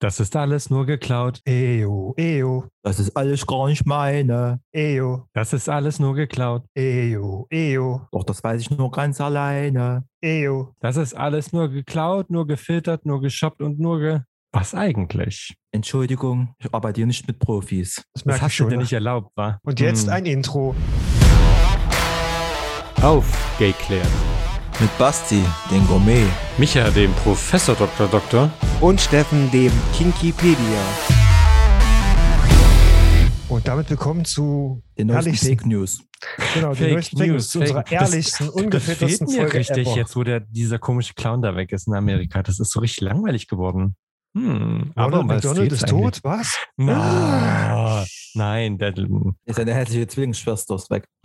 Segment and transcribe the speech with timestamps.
[0.00, 1.40] Das ist alles nur geklaut.
[1.44, 4.60] Eyo, eyo, Das ist alles gar nicht meine.
[4.72, 6.62] eyo, Das ist alles nur geklaut.
[6.76, 10.04] eyo, eyo, Doch das weiß ich nur ganz alleine.
[10.22, 10.72] eyo.
[10.80, 14.20] Das ist alles nur geklaut, nur gefiltert, nur geshoppt und nur ge.
[14.52, 15.56] Was eigentlich?
[15.72, 18.04] Entschuldigung, ich arbeite hier nicht mit Profis.
[18.14, 18.68] Das Das hast du schon.
[18.70, 18.82] dir ne?
[18.82, 19.58] nicht erlaubt, wa?
[19.64, 20.12] Und jetzt Hm.
[20.12, 20.76] ein Intro.
[23.02, 24.06] Aufgeklärt.
[24.80, 26.24] Mit Basti, den Gourmet.
[26.56, 28.06] Micha, dem Professor Dr.
[28.08, 28.50] Doktor.
[28.80, 30.56] und Steffen, dem Kinkipedia.
[33.48, 35.46] Und damit willkommen zu Den neuesten Herrlichsten.
[35.48, 36.00] Fake News.
[36.54, 39.54] genau, die Fake neuesten Fake News, zu unserer Fake- das- ehrlichsten, Das fehlt mir Folge
[39.58, 39.96] richtig ever.
[39.96, 42.42] jetzt, wo der, dieser komische Clown da weg ist in Amerika.
[42.42, 43.96] Das ist so richtig langweilig geworden.
[44.38, 46.56] Hm, Ronald McDonald ist tot, was?
[46.76, 48.94] Na, nein, der,
[49.46, 51.08] Ist eine hässliche Zwillingsschwester ist weg.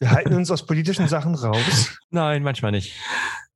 [0.00, 1.98] Wir halten uns aus politischen Sachen raus.
[2.10, 2.96] nein, manchmal nicht.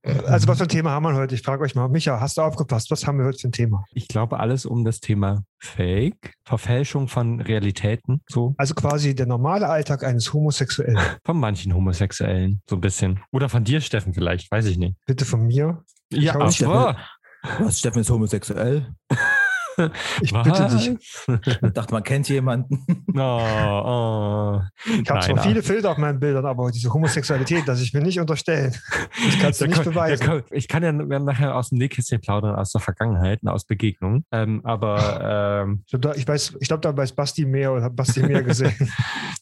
[0.04, 1.36] Also was für ein Thema haben wir heute?
[1.36, 2.90] Ich frage euch mal, Micha, hast du aufgepasst?
[2.90, 3.84] Was haben wir heute für ein Thema?
[3.92, 9.68] Ich glaube, alles um das Thema Fake, Verfälschung von Realitäten, so Also quasi der normale
[9.68, 10.98] Alltag eines Homosexuellen.
[11.24, 13.20] von manchen Homosexuellen, so ein bisschen.
[13.30, 14.96] Oder von dir, Steffen, vielleicht, weiß ich nicht.
[15.06, 15.84] Bitte von mir.
[16.12, 16.96] Ja, aber,
[17.60, 18.86] Was, Steffen ist homosexuell?
[20.20, 20.90] Ich bitte dich.
[21.62, 22.84] Ich dachte, man kennt jemanden.
[23.16, 24.60] Oh, oh.
[24.86, 28.02] Ich habe zwar Nein, viele Filter auf meinen Bildern, aber diese Homosexualität, das ich mir
[28.02, 28.74] nicht unterstellen.
[29.24, 30.26] Das kannst du Da nicht kann- beweisen.
[30.26, 34.26] kann- ich kann ja nachher aus dem Nähkästchen plaudern, aus der Vergangenheit, und aus Begegnungen.
[34.30, 37.84] Ähm, aber ähm, Ich glaube, da, ich weiß, ich glaub, da weiß Basti mehr oder
[37.84, 38.74] hat Basti mehr gesehen.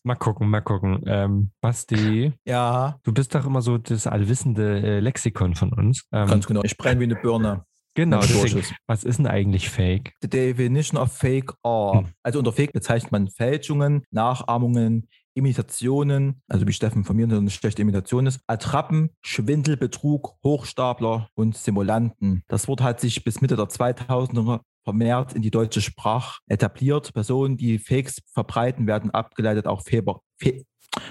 [0.04, 1.02] mal gucken, mal gucken.
[1.06, 6.04] Ähm, Basti, Ja, du bist doch immer so das allwissende äh, Lexikon von uns.
[6.12, 6.60] Ähm, ganz genau.
[6.62, 7.64] Ich brenne wie eine Birne.
[7.94, 10.14] Genau, deswegen, was ist denn eigentlich Fake?
[10.22, 12.04] The definition of fake are.
[12.22, 17.82] Also unter Fake bezeichnet man Fälschungen, Nachahmungen, Imitationen, also wie Steffen von mir eine schlechte
[17.82, 22.42] Imitation ist, Attrappen, Schwindel, Betrug, Hochstapler und Simulanten.
[22.48, 27.12] Das Wort hat sich bis Mitte der 2000er vermehrt in die deutsche Sprache etabliert.
[27.12, 30.20] Personen, die Fakes verbreiten, werden abgeleitet auch Feber.
[30.36, 30.64] Fe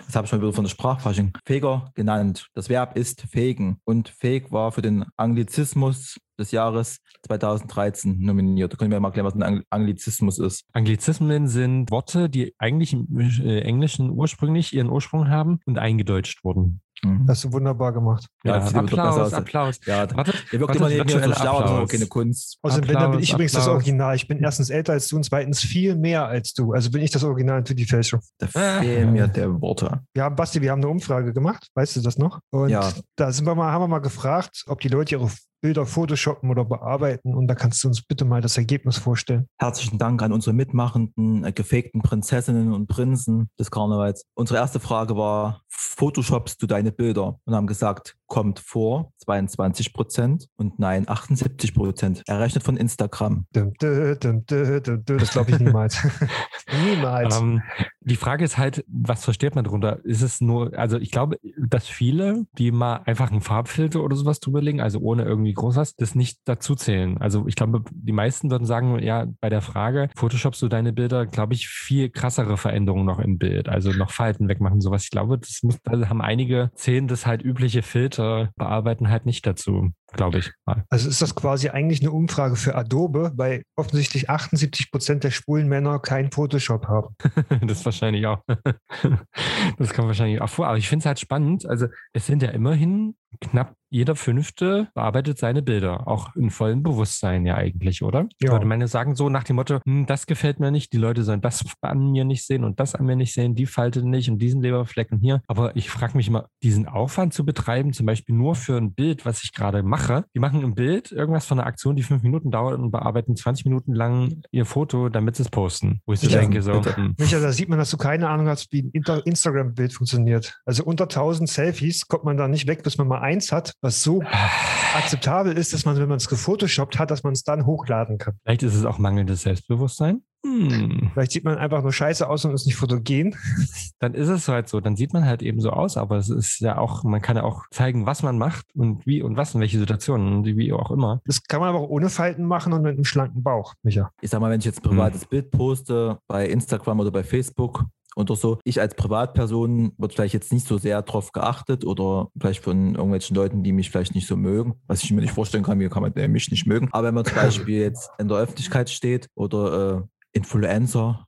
[0.05, 1.31] das habe ich mal wieder von der Sprachfasching.
[1.45, 2.49] Faker genannt.
[2.53, 3.79] Das Verb ist fegen.
[3.85, 8.73] Und Fake war für den Anglizismus des Jahres 2013 nominiert.
[8.73, 10.65] Da können wir mal erklären, was ein Ang- Anglizismus ist.
[10.73, 16.81] Anglizismen sind Worte, die eigentlich im äh, Englischen ursprünglich ihren Ursprung haben und eingedeutscht wurden.
[17.03, 17.25] Mhm.
[17.27, 18.25] Hast du wunderbar gemacht.
[18.43, 19.33] Ja, Ja, das Applaus, aus.
[19.33, 19.79] Applaus.
[19.85, 22.57] Ja, Warte, ihr wirkt immer das mir schon schlau, das ist aber keine Kunst.
[22.61, 23.75] Außerdem, wenn, dann bin ich übrigens das Applaus.
[23.75, 24.15] Original.
[24.15, 26.73] Ich bin erstens älter als du und zweitens viel mehr als du.
[26.73, 28.19] Also bin ich das Original für die Fälschung.
[28.37, 30.01] Da fehlen mir der Worte.
[30.13, 31.67] Wir haben, Basti, wir haben eine Umfrage gemacht.
[31.75, 32.39] Weißt du das noch?
[32.51, 32.91] Und Ja.
[33.15, 35.29] da sind wir mal, haben wir mal gefragt, ob die Leute ihre
[35.61, 37.35] Bilder photoshoppen oder bearbeiten.
[37.35, 39.45] Und da kannst du uns bitte mal das Ergebnis vorstellen.
[39.59, 44.23] Herzlichen Dank an unsere mitmachenden, äh, gefakten Prinzessinnen und Prinzen des Karnevals.
[44.35, 45.61] Unsere erste Frage war,
[45.99, 47.41] Photoshopst du deine Bilder?
[47.43, 52.23] Und haben gesagt, kommt vor, 22 Prozent und nein, 78 Prozent.
[52.27, 53.47] Errechnet von Instagram.
[53.51, 55.17] Dum, dum, dum, dum, dum, dum.
[55.17, 55.97] Das glaube ich niemals.
[56.85, 57.37] niemals.
[57.37, 57.61] Ähm,
[58.01, 60.03] die Frage ist halt, was versteht man darunter?
[60.05, 64.39] Ist es nur, also ich glaube, dass viele, die mal einfach einen Farbfilter oder sowas
[64.39, 67.17] drüberlegen, also ohne irgendwie groß was, das nicht dazu zählen.
[67.19, 71.25] Also ich glaube, die meisten würden sagen, ja, bei der Frage, Photoshopst du deine Bilder,
[71.25, 75.03] glaube ich, viel krassere Veränderungen noch im Bild, also noch Falten wegmachen, sowas.
[75.03, 78.18] Ich glaube, das muss, da haben einige, zählen das halt übliche Filter,
[78.55, 80.83] bearbeiten halt nicht dazu, glaube ich mal.
[80.89, 85.67] Also ist das quasi eigentlich eine Umfrage für Adobe, weil offensichtlich 78 Prozent der schwulen
[85.67, 87.15] Männer kein Photoshop haben.
[87.61, 88.39] Das wahrscheinlich auch.
[89.77, 90.67] Das kommt wahrscheinlich auch vor.
[90.67, 91.65] Aber ich finde es halt spannend.
[91.67, 96.07] Also es sind ja immerhin knapp jeder Fünfte bearbeitet seine Bilder.
[96.07, 98.27] Auch in vollem Bewusstsein ja eigentlich, oder?
[98.41, 98.51] Ja.
[98.51, 101.41] würde meine sagen so nach dem Motto, hm, das gefällt mir nicht, die Leute sollen
[101.41, 104.39] das an mir nicht sehen und das an mir nicht sehen, die Falte nicht und
[104.39, 105.41] diesen Leberflecken hier.
[105.47, 109.25] Aber ich frage mich mal, diesen Aufwand zu betreiben, zum Beispiel nur für ein Bild,
[109.25, 109.98] was ich gerade mache.
[110.33, 113.65] Die machen ein Bild, irgendwas von einer Aktion, die fünf Minuten dauert und bearbeiten 20
[113.65, 116.01] Minuten lang ihr Foto, damit sie es posten.
[116.05, 118.47] Wo ich so Ja, denke, so, hm, Micha, da sieht man, dass du keine Ahnung
[118.47, 120.59] hast, wie ein Instagram-Bild funktioniert.
[120.65, 124.03] Also unter 1000 Selfies kommt man da nicht weg, bis man mal eins hat, was
[124.03, 124.23] so
[124.95, 128.35] akzeptabel ist, dass man, wenn man es gefotoshoppt hat, dass man es dann hochladen kann.
[128.43, 130.21] Vielleicht ist es auch mangelndes Selbstbewusstsein.
[130.45, 131.11] Hm.
[131.13, 133.35] Vielleicht sieht man einfach nur scheiße aus und ist nicht fotogen.
[133.99, 134.79] Dann ist es halt so.
[134.79, 135.97] Dann sieht man halt eben so aus.
[135.97, 139.21] Aber es ist ja auch, man kann ja auch zeigen, was man macht und wie
[139.21, 141.21] und was in welche Situationen und wie auch immer.
[141.25, 144.11] Das kann man aber auch ohne Falten machen und mit einem schlanken Bauch, Micha.
[144.21, 147.83] Ich sag mal, wenn ich jetzt ein privates Bild poste bei Instagram oder bei Facebook
[148.19, 152.63] oder so, ich als Privatperson wird vielleicht jetzt nicht so sehr drauf geachtet oder vielleicht
[152.63, 155.79] von irgendwelchen Leuten, die mich vielleicht nicht so mögen, was ich mir nicht vorstellen kann,
[155.79, 156.89] wie kann man denn mich nicht mögen.
[156.91, 160.01] Aber wenn man zum Beispiel jetzt in der Öffentlichkeit steht oder äh,
[160.31, 161.25] Influencer.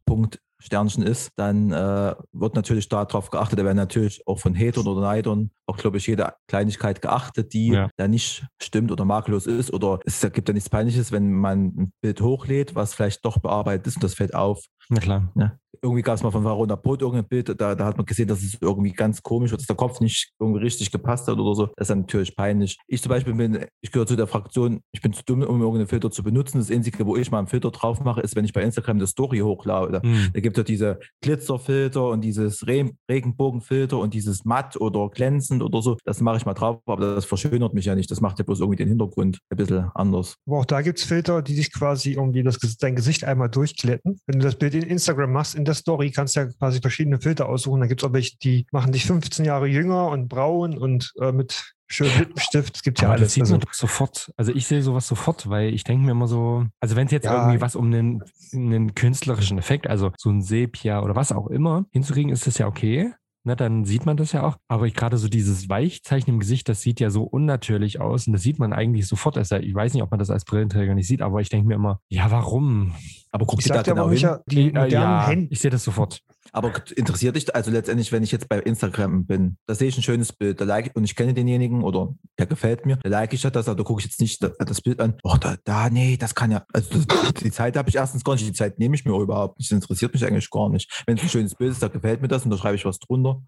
[0.61, 5.01] Sternchen ist, dann äh, wird natürlich darauf geachtet, da werden natürlich auch von Hatern oder
[5.01, 7.89] Neidern auch, glaube ich, jede Kleinigkeit geachtet, die Ja.
[7.97, 11.93] da nicht stimmt oder makellos ist oder es gibt ja nichts Peinliches, wenn man ein
[12.01, 14.65] Bild hochlädt, was vielleicht doch bearbeitet ist und das fällt auf.
[14.89, 15.31] Na klar.
[15.35, 15.57] Ne?
[15.81, 18.43] Irgendwie gab es mal von Varona Pot irgendein Bild, da, da hat man gesehen, dass
[18.43, 21.67] es irgendwie ganz komisch war, dass der Kopf nicht irgendwie richtig gepasst hat oder so.
[21.77, 22.77] Das ist dann natürlich peinlich.
[22.87, 25.87] Ich zum Beispiel bin, ich gehöre zu der Fraktion, ich bin zu dumm, um irgendeinen
[25.87, 26.59] Filter zu benutzen.
[26.59, 29.07] Das Einzige, wo ich mal einen Filter drauf mache, ist, wenn ich bei Instagram eine
[29.07, 30.01] Story hochlade.
[30.03, 30.29] Hm.
[30.33, 35.81] Da gibt ja diese Glitzerfilter und dieses Re Regenbogenfilter und dieses matt oder glänzend oder
[35.81, 35.97] so.
[36.03, 38.11] Das mache ich mal drauf, aber das verschönert mich ja nicht.
[38.11, 40.35] Das macht ja bloß irgendwie den Hintergrund ein bisschen anders.
[40.45, 44.19] Aber auch da gibt es Filter, die dich quasi irgendwie das, dein Gesicht einmal durchglätten.
[44.25, 47.21] Wenn du das Bild in Instagram machst, in der Story, kannst du ja quasi verschiedene
[47.21, 47.79] Filter aussuchen.
[47.79, 51.31] Da gibt es auch welche, die machen dich 15 Jahre jünger und braun und äh,
[51.31, 52.75] mit schönem Lippenstift.
[52.77, 53.33] Es gibt ja Aber das alles.
[53.33, 54.31] sieht Also, man doch sofort.
[54.37, 57.25] Also ich sehe sowas sofort, weil ich denke mir immer so, also wenn es jetzt
[57.25, 57.35] Ja.
[57.43, 58.23] irgendwie was um einen,
[58.53, 62.67] einen künstlerischen Effekt, also so ein Sepia oder was auch immer, hinzukriegen, ist das ja
[62.67, 63.11] okay.
[63.43, 64.57] Ne, dann sieht man das ja auch.
[64.67, 68.33] Aber ich gerade so dieses Weichzeichen im Gesicht, das sieht ja so unnatürlich aus und
[68.33, 69.35] das sieht man eigentlich sofort.
[69.35, 71.73] Also ich weiß nicht, ob man das als Brillenträger nicht sieht, aber ich denke mir
[71.73, 72.93] immer, ja, warum?
[73.31, 74.19] Aber guck ich dir da genau aber, hin.
[74.19, 76.21] Micha, die Äh, ja, ich sehe das sofort.
[76.51, 80.03] Aber interessiert dich, also letztendlich, wenn ich jetzt bei Instagram bin, da sehe ich ein
[80.03, 83.41] schönes Bild, da like und ich kenne denjenigen oder der gefällt mir, da like ich
[83.41, 86.17] das, aber da gucke ich jetzt nicht das, das Bild an, oh, da, da, nee,
[86.17, 88.95] das kann ja, also das, die Zeit habe ich erstens gar nicht, die Zeit nehme
[88.95, 91.03] ich mir überhaupt nicht, das interessiert mich eigentlich gar nicht.
[91.05, 92.99] Wenn es ein schönes Bild ist, da gefällt mir das und da schreibe ich was
[92.99, 93.41] drunter,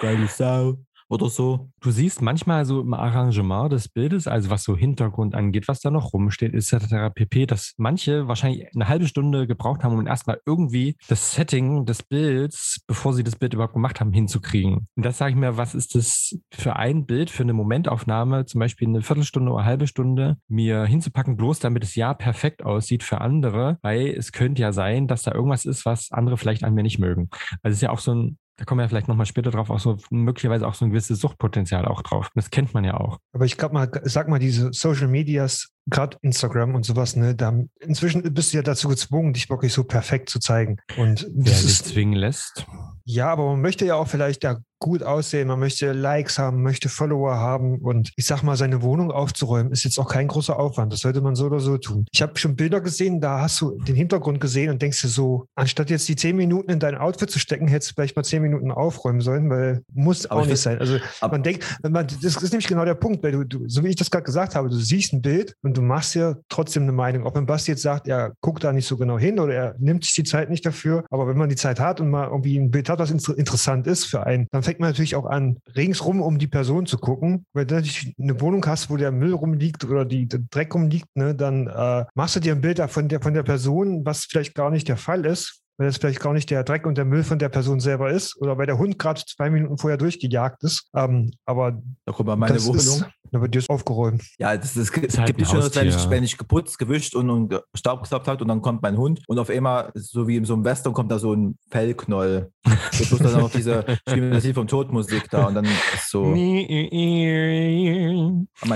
[0.00, 0.78] geile Sau
[1.10, 1.70] oder so.
[1.80, 5.90] Du siehst manchmal so im Arrangement des Bildes, also was so Hintergrund angeht, was da
[5.90, 7.12] noch rumsteht, etc.
[7.12, 12.02] pp., dass manche wahrscheinlich eine halbe Stunde gebraucht haben, um erstmal irgendwie das Setting des
[12.02, 14.86] Bilds, bevor sie das Bild überhaupt gemacht haben, hinzukriegen.
[14.94, 18.60] Und das sage ich mir, was ist das für ein Bild, für eine Momentaufnahme, zum
[18.60, 23.02] Beispiel eine Viertelstunde oder eine halbe Stunde, mir hinzupacken, bloß damit es ja perfekt aussieht
[23.02, 26.74] für andere, weil es könnte ja sein, dass da irgendwas ist, was andere vielleicht an
[26.74, 27.30] mir nicht mögen.
[27.62, 29.80] Also es ist ja auch so ein da kommen wir vielleicht nochmal später drauf, auch
[29.80, 32.28] so möglicherweise auch so ein gewisses Suchtpotenzial auch drauf.
[32.34, 33.18] Das kennt man ja auch.
[33.32, 37.52] aber ich glaube mal, sag mal, diese Social Medias, gerade Instagram und sowas, ne, da
[37.80, 40.78] inzwischen bist du ja dazu gezwungen, dich wirklich so perfekt zu zeigen.
[40.96, 42.66] Und Wer das sich ist, zwingen lässt.
[43.04, 46.88] ja, aber man möchte ja auch vielleicht ja gut aussehen, man möchte Likes haben, möchte
[46.88, 50.90] Follower haben und ich sag mal, seine Wohnung aufzuräumen ist jetzt auch kein großer Aufwand.
[50.90, 52.06] Das sollte man so oder so tun.
[52.12, 55.44] Ich habe schon Bilder gesehen, da hast du den Hintergrund gesehen und denkst dir so,
[55.54, 58.40] anstatt jetzt die zehn Minuten in dein Outfit zu stecken, hättest du vielleicht mal zehn
[58.40, 60.78] Minuten aufräumen sollen, weil muss Aber auch ich nicht sein.
[60.78, 63.88] Also man denkt, man, das ist nämlich genau der Punkt, weil du, du so wie
[63.88, 66.92] ich das gerade gesagt habe, du siehst ein Bild und du machst dir trotzdem eine
[66.92, 67.26] Meinung.
[67.26, 70.04] Ob ein Basti jetzt sagt, er guckt da nicht so genau hin oder er nimmt
[70.04, 72.70] sich die Zeit nicht dafür, aber wenn man die Zeit hat und mal irgendwie ein
[72.70, 76.20] Bild hat, was inter interessant ist für einen, dann fängt man natürlich auch an, ringsrum
[76.20, 77.46] um die Person zu gucken.
[77.52, 81.08] Wenn du natürlich eine Wohnung hast, wo der Müll rumliegt oder die, der Dreck rumliegt,
[81.14, 84.54] ne, dann äh, machst du dir ein Bild von der, von der Person, was vielleicht
[84.54, 87.24] gar nicht der Fall ist weil das vielleicht gar nicht der Dreck und der Müll
[87.24, 90.90] von der Person selber ist oder weil der Hund gerade zwei Minuten vorher durchgejagt ist.
[90.94, 92.80] Ähm, aber Da kommt mal meine das Wohnung.
[92.80, 94.22] ist, da wird jetzt aufgeräumt.
[94.38, 97.14] Ja, das, das, Ist es halt gibt nicht schöneres, wenn ich, wenn ich geputzt, gewischt
[97.14, 100.36] und, und Staub gesaugt habe und dann kommt mein Hund und auf einmal, so wie
[100.36, 102.50] in so einem Western, kommt da so ein Fellknoll.
[102.92, 106.26] Jetzt bloß dann noch diese Spielen das Lied vom Todmusik da und dann ist so,
[106.26, 106.68] mein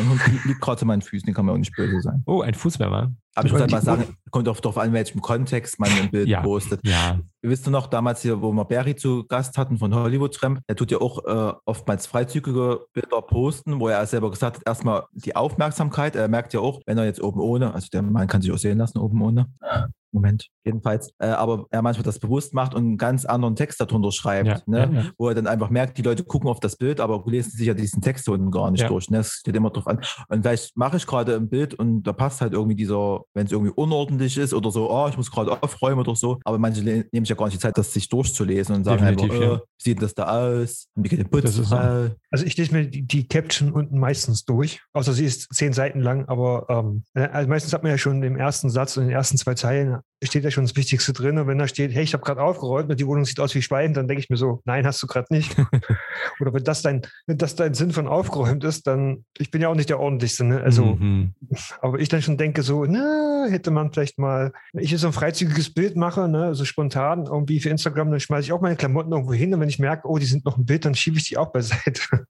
[0.08, 2.22] Hund liegt, liegt gerade zu meinen Füßen, den kann man auch nicht böse sein.
[2.24, 3.12] Oh, ein Fußwärmer.
[3.36, 6.42] Aber ich die- mal sagen, kommt auch darauf an, welchem Kontext man ein Bild Ja.
[6.42, 6.80] postet.
[6.84, 10.60] Ja, Ihr wisst noch, damals hier, wo wir Barry zu Gast hatten von Hollywood Tramp,
[10.66, 15.04] der tut ja auch äh, oftmals freizügige Bilder posten, wo er selber gesagt hat, erstmal
[15.12, 16.16] die Aufmerksamkeit.
[16.16, 18.56] Er merkt ja auch, wenn er jetzt oben ohne, also der Mann kann sich auch
[18.58, 19.46] sehen lassen, oben ohne.
[20.14, 21.12] Moment, jedenfalls.
[21.18, 24.60] Äh, aber er manchmal das bewusst macht und einen ganz anderen Text darunter schreibt, ja,
[24.66, 24.78] ne?
[24.78, 25.10] ja, ja.
[25.18, 27.74] wo er dann einfach merkt, die Leute gucken auf das Bild, aber lesen sich ja
[27.74, 28.88] diesen Text unten gar nicht Ja.
[28.88, 29.10] durch.
[29.10, 29.18] Ne?
[29.18, 30.00] Das steht immer drauf an.
[30.28, 33.52] Und vielleicht mache ich gerade ein Bild und da passt halt irgendwie dieser, wenn es
[33.52, 36.38] irgendwie unordentlich ist oder so, oh, ich muss gerade aufräumen oder so.
[36.44, 39.32] Aber manche nehmen sich ja gar nicht die Zeit, das sich durchzulesen und sagen Definitiv,
[39.32, 40.86] einfach, äh, wie sieht das da aus?
[40.94, 41.58] Und wie geht der Putz?
[41.72, 45.72] Äh, Also ich lese mir die, die Caption unten meistens durch, außer sie ist zehn
[45.72, 49.08] Seiten lang, aber ähm, also meistens hat man ja schon im ersten Satz und in
[49.08, 51.38] den ersten zwei Zeilen steht ja schon das Wichtigste drin.
[51.38, 53.62] Und wenn da steht, hey, ich habe gerade aufgeräumt und die Wohnung sieht aus wie
[53.62, 55.54] Schwein, dann denke ich mir so, nein, hast du gerade nicht.
[56.40, 59.68] Oder wenn das dein, wenn das dein Sinn von aufgeräumt ist, dann, ich bin ja
[59.68, 60.60] auch nicht der ordentlichste, ne?
[60.62, 61.34] Also, Mhm.
[61.80, 65.08] aber ich dann schon denke so, na, hätte man vielleicht mal, wenn ich jetzt so
[65.08, 68.76] ein freizügiges Bild mache, ne, so spontan irgendwie für Instagram, dann schmeiße ich auch meine
[68.76, 71.18] Klamotten irgendwo hin und wenn ich merke, oh, die sind noch ein Bild, dann schiebe
[71.18, 72.26] ich die auch beiseite.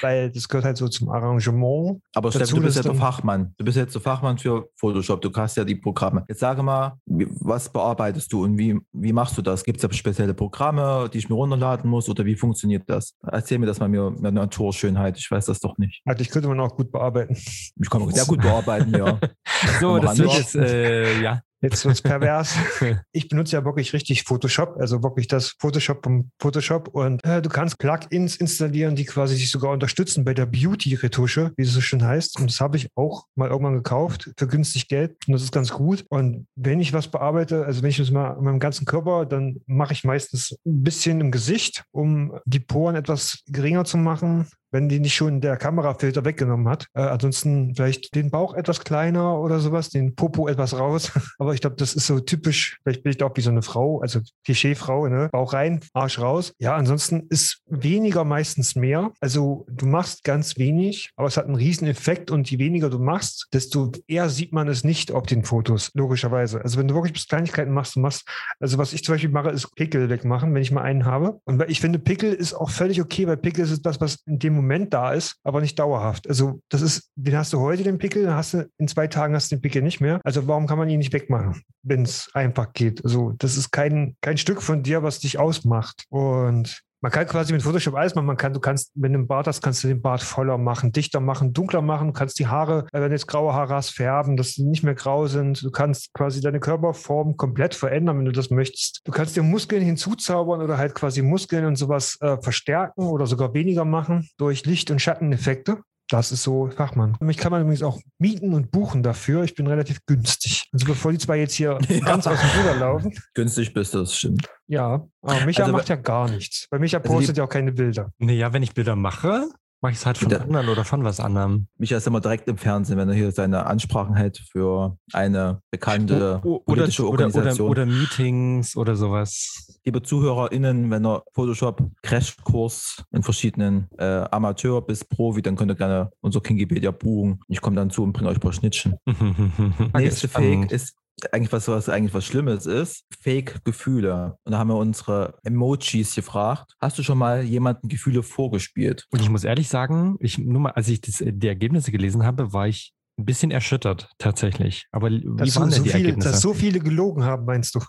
[0.00, 2.00] Weil das gehört halt so zum Arrangement.
[2.14, 3.54] Aber Steffen, du bist ja der Fachmann.
[3.58, 5.20] Du bist jetzt der Fachmann für Photoshop.
[5.20, 6.24] Du hast ja die Programme.
[6.28, 9.64] Jetzt sage mal, was bearbeitest du und wie, wie machst du das?
[9.64, 13.16] Gibt es da spezielle Programme, die ich mir runterladen muss oder wie funktioniert das?
[13.22, 15.18] Erzähl mir das mal mir mit Naturschönheit.
[15.18, 16.02] Ich weiß das doch nicht.
[16.04, 17.34] Eigentlich könnte man auch gut bearbeiten.
[17.34, 19.18] Ich kann auch sehr gut bearbeiten, ja.
[19.80, 21.42] So, das wird jetzt, äh, ja.
[21.62, 22.54] Jetzt wird's pervers.
[23.12, 26.88] ich benutze ja wirklich richtig Photoshop, also wirklich das Photoshop vom Photoshop.
[26.88, 31.62] Und äh, du kannst Plugins installieren, die quasi sich sogar unterstützen bei der Beauty-Retusche, wie
[31.62, 32.38] es so schön heißt.
[32.40, 35.16] Und das habe ich auch mal irgendwann gekauft für günstig Geld.
[35.26, 36.04] Und das ist ganz gut.
[36.08, 39.60] Und wenn ich was bearbeite, also wenn ich das mal an meinem ganzen Körper, dann
[39.66, 44.88] mache ich meistens ein bisschen im Gesicht, um die Poren etwas geringer zu machen wenn
[44.88, 46.86] die nicht schon der Kamerafilter weggenommen hat.
[46.94, 51.12] Äh, ansonsten vielleicht den Bauch etwas kleiner oder sowas, den Popo etwas raus.
[51.38, 52.78] Aber ich glaube, das ist so typisch.
[52.82, 55.28] Vielleicht bin ich da auch wie so eine Frau, also Klischeefrau, ne?
[55.32, 56.52] Bauch rein, Arsch raus.
[56.58, 59.12] Ja, ansonsten ist weniger meistens mehr.
[59.20, 62.98] Also du machst ganz wenig, aber es hat einen riesen Effekt und je weniger du
[62.98, 66.62] machst, desto eher sieht man es nicht auf den Fotos, logischerweise.
[66.62, 69.74] Also wenn du wirklich Kleinigkeiten machst, du machst, also was ich zum Beispiel mache, ist
[69.74, 71.40] Pickel wegmachen, wenn ich mal einen habe.
[71.44, 74.59] Und ich finde, Pickel ist auch völlig okay, weil Pickel ist das, was in dem
[74.62, 76.28] Moment da ist, aber nicht dauerhaft.
[76.28, 79.34] Also das ist, den hast du heute den Pickel, dann hast du in zwei Tagen
[79.34, 80.20] hast du den Pickel nicht mehr.
[80.24, 83.04] Also warum kann man ihn nicht wegmachen, wenn es einfach geht?
[83.04, 86.04] Also das ist kein, kein Stück von dir, was dich ausmacht.
[86.08, 88.26] Und man kann quasi mit Photoshop alles machen.
[88.26, 90.92] Man kann, du kannst, wenn du einen Bart hast, kannst du den Bart voller machen,
[90.92, 92.08] dichter machen, dunkler machen.
[92.08, 94.82] Du kannst die Haare, äh, wenn du jetzt graue Haare hast, färben, dass sie nicht
[94.82, 95.62] mehr grau sind.
[95.62, 99.00] Du kannst quasi deine Körperform komplett verändern, wenn du das möchtest.
[99.04, 103.54] Du kannst dir Muskeln hinzuzaubern oder halt quasi Muskeln und sowas äh, verstärken oder sogar
[103.54, 105.78] weniger machen durch Licht- und Schatteneffekte.
[106.10, 107.16] Das ist so Fachmann.
[107.20, 109.44] Mich kann man übrigens auch mieten und buchen dafür.
[109.44, 110.68] Ich bin relativ günstig.
[110.72, 112.00] Also bevor die zwei jetzt hier ja.
[112.00, 113.16] ganz aus dem Ruder laufen.
[113.34, 114.48] Günstig bist du, das stimmt.
[114.66, 116.66] Ja, aber Micha also, macht ja gar nichts.
[116.68, 118.12] Bei Micha also postet ja auch keine Bilder.
[118.18, 119.48] Naja, wenn ich Bilder mache,
[119.80, 121.66] mache ich es halt von der, anderen oder von was anderem.
[121.78, 126.40] Micha ist immer direkt im Fernsehen, wenn er hier seine Ansprachen hält für eine bekannte
[126.44, 127.70] o, oder, politische Organisation.
[127.70, 129.78] Oder, oder, oder, Meetings oder sowas.
[129.84, 135.76] Liebe ZuhörerInnen, wenn ihr Photoshop Crashkurs in verschiedenen äh, Amateur bis Profi, dann könnt ihr
[135.76, 137.40] gerne unser Kingipedia buchen.
[137.48, 138.96] Ich komme dann zu und bringe euch ein paar Schnittchen.
[139.94, 140.94] Nächste Fake ist
[141.32, 144.36] eigentlich was, was eigentlich was Schlimmes ist, Fake-Gefühle.
[144.44, 146.74] Und da haben wir unsere Emojis gefragt.
[146.80, 149.06] Hast du schon mal jemanden Gefühle vorgespielt?
[149.10, 152.52] Und ich muss ehrlich sagen, ich nur mal, als ich das, die Ergebnisse gelesen habe,
[152.52, 154.86] war ich ein bisschen erschüttert tatsächlich.
[154.92, 156.30] Aber wie dass waren so, denn die viele, Ergebnisse?
[156.30, 157.80] Dass so viele gelogen haben, meinst du?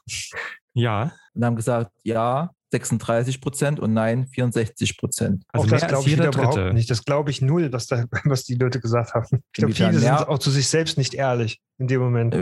[0.73, 1.11] Ja.
[1.33, 5.43] Und haben gesagt, ja, 36 Prozent und nein, 64 Prozent.
[5.49, 6.89] Also auch das glaube ich überhaupt nicht.
[6.89, 9.27] Das glaube ich null, was, da, was die Leute gesagt haben.
[9.31, 12.35] Ich glaube, viele sind auch zu sich selbst nicht ehrlich in dem Moment.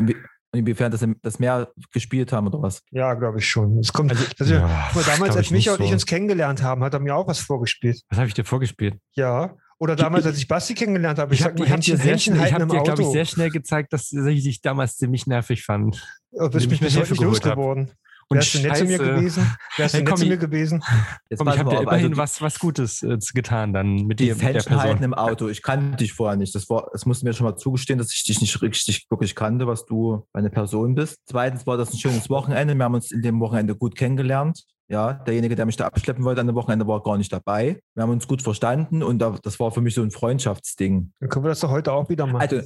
[0.52, 2.82] Inwiefern das, das mehr gespielt haben oder was?
[2.90, 3.78] Ja, glaube ich schon.
[3.78, 7.00] Es kommt, also, also ja, damals, als Micha und ich uns kennengelernt haben, hat er
[7.00, 8.02] mir auch was vorgespielt.
[8.10, 8.98] Was habe ich dir vorgespielt?
[9.14, 9.56] Ja.
[9.78, 12.68] Oder damals, als ich Basti kennengelernt habe, ich, ich habe hab dir, Händchen ich hab
[12.68, 16.04] dir glaube ich, sehr schnell gezeigt, dass ich dich damals ziemlich nervig fand.
[16.32, 17.92] Oh, bist mich heute nicht losgeworden.
[18.32, 19.58] Und Wärst du nett zu mir gewesen?
[19.78, 20.84] Wärst du nett zu mir gewesen?
[21.32, 24.34] Jetzt komm, ich habe dir immerhin also, was, was Gutes äh, getan dann mit die
[24.36, 25.48] Händchen halten im Auto.
[25.48, 26.54] Ich kannte dich vorher nicht.
[26.54, 29.34] Das, war, das musst du mir schon mal zugestehen, dass ich dich nicht richtig wirklich
[29.34, 31.18] kannte, was du eine Person bist.
[31.26, 32.76] Zweitens war das ein schönes Wochenende.
[32.76, 34.64] Wir haben uns in dem Wochenende gut kennengelernt.
[34.92, 37.80] Ja, derjenige, der mich da abschleppen wollte an dem Wochenende, war gar nicht dabei.
[37.94, 41.12] Wir haben uns gut verstanden und das war für mich so ein Freundschaftsding.
[41.20, 42.42] Dann können wir das doch heute auch wieder machen.
[42.42, 42.62] Also,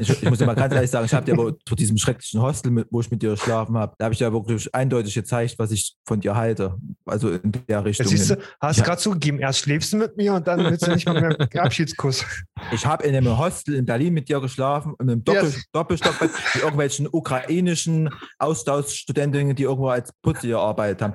[0.00, 2.40] ich, ich muss dir mal ganz ehrlich sagen, ich habe dir aber zu diesem schrecklichen
[2.40, 5.72] Hostel, wo ich mit dir geschlafen habe, da habe ich dir wirklich eindeutig gezeigt, was
[5.72, 6.76] ich von dir halte.
[7.06, 8.06] Also in der Richtung.
[8.06, 8.84] siehst du, hast ja.
[8.84, 12.24] gerade zugegeben, erst schläfst du mit mir und dann willst du nicht mal mehr Abschiedskuss.
[12.72, 15.64] Ich habe in einem Hostel in Berlin mit dir geschlafen, in einem Doppel yes.
[15.72, 21.14] Doppelstockbett mit irgendwelchen ukrainischen Austauschstudentinnen, die irgendwo als Putze gearbeitet haben.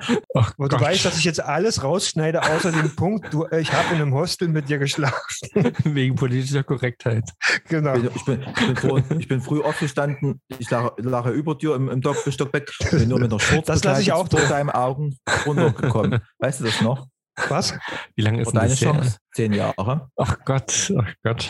[0.52, 0.82] Ach, du Gott.
[0.82, 4.48] weißt, dass ich jetzt alles rausschneide, außer dem Punkt, du, ich habe in einem Hostel
[4.48, 5.16] mit dir geschlafen.
[5.84, 7.30] Wegen politischer Korrektheit.
[7.68, 7.96] Genau.
[7.96, 11.90] Ich bin, ich bin, früh, ich bin früh aufgestanden, ich lag, lag über dir im,
[11.90, 16.20] im Doppelstockbett, bin nur mit einer Schurz Das lasse ich auch vor deinen Augen runtergekommen.
[16.40, 17.08] Weißt du das noch?
[17.48, 17.74] Was?
[18.16, 19.18] Wie lange ist deine Chance?
[19.34, 20.10] Zehn Jahre.
[20.18, 21.50] Ach Gott, ach Gott.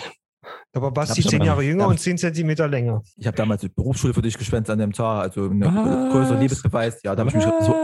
[0.73, 3.01] Aber Basti zehn Jahre jünger und zehn Zentimeter länger.
[3.17, 7.01] Ich habe damals die Berufsschule für dich geschwänzt an dem Tag, also ein größerer Liebesbeweis.
[7.03, 7.75] Ja, da habe ich mich so,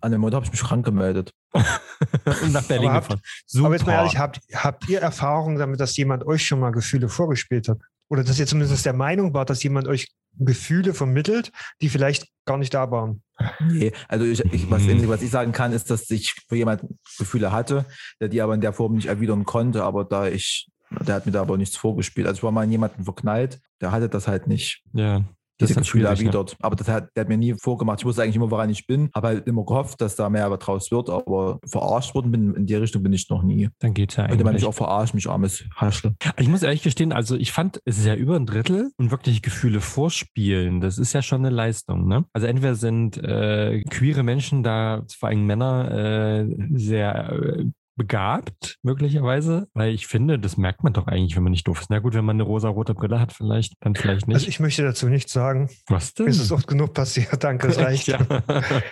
[0.00, 1.32] an dem Moment habe ich mich krank gemeldet.
[1.52, 1.64] und
[2.52, 3.20] nach Berlin aber gefahren.
[3.46, 3.66] Super.
[3.66, 7.08] Aber jetzt mal ehrlich, habt, habt ihr Erfahrung damit, dass jemand euch schon mal Gefühle
[7.08, 7.78] vorgespielt hat?
[8.08, 12.58] Oder dass ihr zumindest der Meinung wart, dass jemand euch Gefühle vermittelt, die vielleicht gar
[12.58, 13.22] nicht da waren?
[13.60, 15.08] Nee, also ich, ich, was, hm.
[15.08, 17.84] was ich sagen kann, ist, dass ich für jemanden Gefühle hatte,
[18.20, 20.68] der die aber in der Form nicht erwidern konnte, aber da ich
[21.06, 22.26] der hat mir da aber nichts vorgespielt.
[22.26, 24.82] Also ich war mal in jemanden verknallt, der hatte das halt nicht.
[24.92, 25.22] Ja
[25.62, 26.52] diese Gefühle erwidert.
[26.52, 26.56] Ne?
[26.60, 28.00] Aber das hat, der hat mir nie vorgemacht.
[28.00, 29.10] Ich wusste eigentlich immer, woran ich bin.
[29.14, 32.74] Habe halt immer gehofft, dass da mehr draus wird, aber verarscht worden bin in die
[32.74, 33.68] Richtung bin ich noch nie.
[33.78, 34.30] Dann geht's ja eigentlich.
[34.30, 36.14] Könnte man mich auch verarschen, mich armes Haschle.
[36.38, 39.42] Ich muss ehrlich gestehen, also ich fand, es ist ja über ein Drittel und wirklich
[39.42, 42.06] Gefühle vorspielen, das ist ja schon eine Leistung.
[42.06, 42.24] Ne?
[42.32, 47.64] Also entweder sind äh, queere Menschen da, vor allem Männer, äh, sehr äh,
[47.96, 51.90] begabt, möglicherweise, weil ich finde, das merkt man doch eigentlich, wenn man nicht doof ist.
[51.90, 54.34] Na gut, wenn man eine rosa-rote Brille hat, vielleicht, dann vielleicht nicht.
[54.36, 55.68] Also ich möchte dazu nichts sagen.
[55.88, 56.28] Was denn?
[56.28, 58.08] Es ist oft genug passiert, danke, es reicht.
[58.08, 58.18] ja.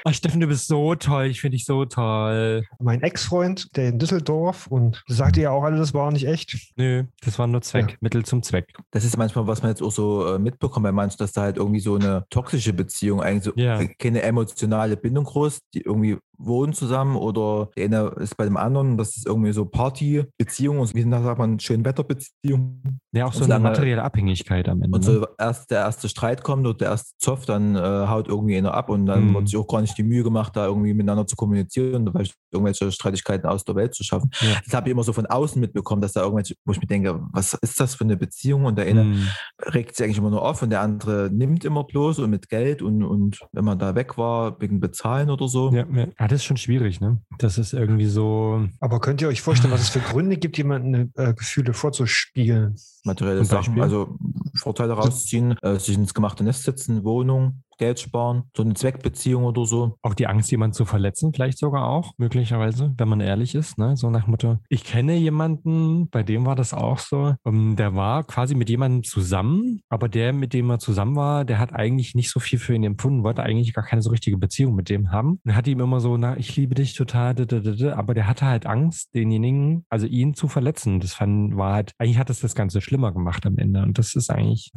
[0.04, 1.26] Ach, Steffen, du bist so toll.
[1.26, 2.62] Ich finde dich so toll.
[2.78, 6.56] Mein Ex-Freund, der in Düsseldorf, und sagte ja auch alle, das war nicht echt.
[6.76, 7.96] Nö, das war nur Zweck, Ja.
[8.00, 8.66] Mittel zum Zweck.
[8.90, 11.56] Das ist manchmal, was man jetzt auch so äh, mitbekommt bei manchen, dass da halt
[11.56, 13.84] irgendwie so eine toxische Beziehung, eigentlich so Ja.
[13.98, 18.96] keine emotionale Bindung groß, die irgendwie wohnen zusammen oder der eine ist bei dem anderen,
[18.96, 22.82] das ist irgendwie so Party-Beziehung und wie sagt man, Schönwetterbeziehung.
[23.12, 24.96] Ja, auch so Und eine materielle Abhängigkeit am Ende.
[24.96, 25.12] Und ne?
[25.20, 28.74] so erst der erste Streit kommt oder der erste Zoff, dann äh, haut irgendwie einer
[28.74, 29.34] ab und dann Mhm.
[29.34, 32.36] wird sich auch gar nicht die Mühe gemacht, da irgendwie miteinander zu kommunizieren oder vielleicht
[32.52, 34.30] irgendwelche Streitigkeiten aus der Welt zu schaffen.
[34.40, 34.56] Ja.
[34.64, 37.20] Das habe ich immer so von außen mitbekommen, dass da irgendwelche, wo ich mir denke,
[37.32, 38.64] was ist das für eine Beziehung?
[38.64, 39.28] Und der eine Hm.
[39.74, 42.80] regt sich eigentlich immer nur auf und der andere nimmt immer bloß und mit Geld
[42.82, 45.70] und, und wenn man da weg war, wegen Bezahlen oder so.
[45.72, 46.06] Ja, ja.
[46.30, 47.20] Das ist schon schwierig, ne?
[47.38, 48.66] Das ist irgendwie so.
[48.78, 52.76] Aber könnt ihr euch vorstellen, was es für Gründe gibt, jemanden äh, Gefühle vorzuspielen?
[53.04, 53.82] Materielle Sachen, Beispiel?
[53.82, 54.18] also
[54.54, 59.64] Vorteile rausziehen, äh, sich ins gemachte Nest setzen, Wohnung, Geld sparen, so eine Zweckbeziehung oder
[59.64, 59.96] so.
[60.02, 63.96] Auch die Angst, jemanden zu verletzen, vielleicht sogar auch, möglicherweise, wenn man ehrlich ist, ne?
[63.96, 67.34] So nach Motto, ich kenne jemanden, bei dem war das auch so.
[67.46, 71.58] ähm, der war quasi mit jemandem zusammen, aber der, mit dem er zusammen war, der
[71.58, 74.74] hat eigentlich nicht so viel für ihn empfunden, wollte eigentlich gar keine so richtige Beziehung
[74.74, 75.40] mit dem haben.
[75.44, 77.94] Und hat ihm immer so, na, ich liebe dich total, da, da, da, da.
[77.96, 81.00] aber der hatte halt Angst, denjenigen, also ihn zu verletzen.
[81.00, 83.82] Das fand, war halt, eigentlich hat es das Ganze schlimmer gemacht am Ende.
[83.82, 84.70] Und das ist eigentlich,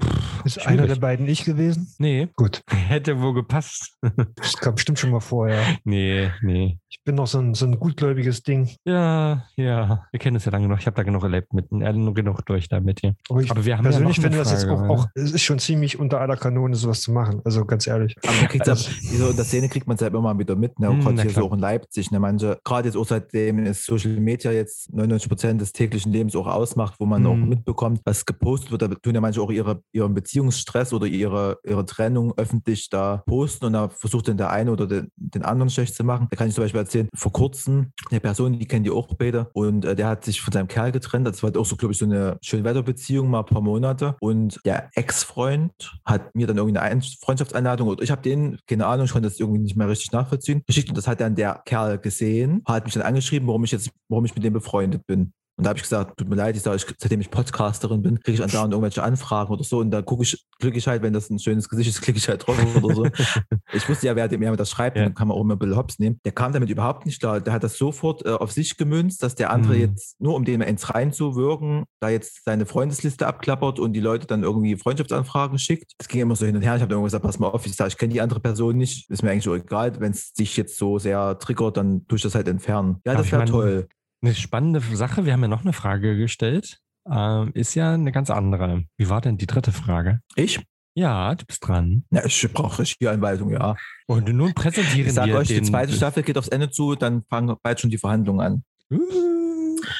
[0.45, 0.67] Ist Schwierig.
[0.67, 1.93] einer der beiden ich gewesen?
[2.00, 2.62] nee, Gut,
[2.93, 3.97] hätte wohl gepasst.
[4.35, 5.62] das kam bestimmt schon mal vorher.
[5.83, 6.77] nee, nee.
[6.89, 8.69] Ich bin noch so ein, so ein gutgläubiges Ding.
[8.85, 10.05] Ja, ja.
[10.12, 10.79] Wir kennen es ja lange genug.
[10.79, 13.15] Ich habe da genug erlebt mit, äh, genug durch da mit dir.
[13.29, 15.41] Aber ich Aber wir haben persönlich ja noch finde das jetzt auch, auch, es ist
[15.41, 17.41] schon ziemlich unter aller Kanone, sowas zu machen.
[17.43, 18.15] Also ganz ehrlich.
[18.23, 20.79] Aber man kriegt's Also- so in der Szene kriegt man es halt immer wieder mit,
[20.79, 20.91] ne?
[20.91, 21.43] Mm, gerade hier klar.
[21.43, 22.12] so auch in Leipzig.
[22.12, 22.19] Ne?
[22.19, 26.47] Manche, gerade jetzt auch seitdem ist Social Media jetzt 99 Prozent des täglichen Lebens auch
[26.47, 27.27] ausmacht, wo man Mm.
[27.27, 28.83] auch mitbekommt, was gepostet wird.
[28.83, 33.65] Da tun ja manche auch ihre, ihren Beziehungsstress oder ihre, ihre Trennung öffentlich da posten
[33.65, 36.27] und da versucht dann der eine oder den, den anderen schlecht zu machen.
[36.29, 39.49] Da kann ich zum Beispiel erzählen, vor kurzem eine Person, die kennen die auch beide
[39.53, 41.27] und äh, der hat sich von seinem Kerl getrennt.
[41.27, 44.15] Das war halt auch so, glaube ich, so eine Schönwetterbeziehung, mal ein paar Monate.
[44.19, 45.71] Und der Ex-Freund
[46.05, 49.29] hat mir dann irgendwie eine Ein Freundschaftseinladung oder ich habe den, keine Ahnung, ich konnte
[49.29, 52.86] das irgendwie nicht mehr richtig nachvollziehen, geschickt und das hat dann der Kerl gesehen, hat
[52.86, 55.34] mich dann angeschrieben, warum ich jetzt, warum ich mit dem befreundet bin.
[55.55, 58.19] Und da habe ich gesagt, tut mir leid, ich sage, ich, seitdem ich Podcasterin bin,
[58.19, 59.79] kriege ich andauernd irgendwelche Anfragen oder so.
[59.79, 62.27] Und da gucke ich, klicke ich halt, wenn das ein schönes Gesicht ist, klicke ich
[62.27, 63.05] halt drauf oder so.
[63.73, 65.03] ich wusste ja, wer dem das schreibt, Ja.
[65.03, 66.19] dann kann man auch immer ein bisschen hops nehmen.
[66.25, 67.39] Der kam damit überhaupt nicht klar.
[67.39, 69.79] Der hat das sofort äh, auf sich gemünzt, dass der andere Mhm.
[69.81, 74.43] jetzt, nur um dem ins reinzuwirken, da jetzt seine Freundesliste abklappert und die Leute dann
[74.43, 75.91] irgendwie Freundschaftsanfragen schickt.
[75.97, 76.75] Das ging immer so hin und her.
[76.75, 78.75] Ich habe dann irgendwann gesagt, pass mal auf, ich sage, ich kenne die andere Person
[78.77, 79.09] nicht.
[79.09, 79.99] Ist mir eigentlich auch egal.
[79.99, 82.97] Wenn es dich jetzt so sehr triggert, dann tue ich das halt entfernen.
[83.05, 83.87] Ja, Aber das wäre toll.
[84.23, 85.25] Eine spannende Sache.
[85.25, 86.79] Wir haben ja noch eine Frage gestellt.
[87.12, 88.86] Ähm, ist ja eine ganz andere.
[88.95, 90.21] Wie war denn die dritte Frage?
[90.38, 90.62] Ich?
[90.95, 92.05] Ja, du bist dran.
[92.09, 93.75] Ja, ich brauche Regieanweisung, ja.
[94.07, 97.23] Und nun präsentieren Ich sage wir euch, die zweite Staffel geht aufs Ende zu, dann
[97.29, 98.63] fangen bald schon die Verhandlungen an.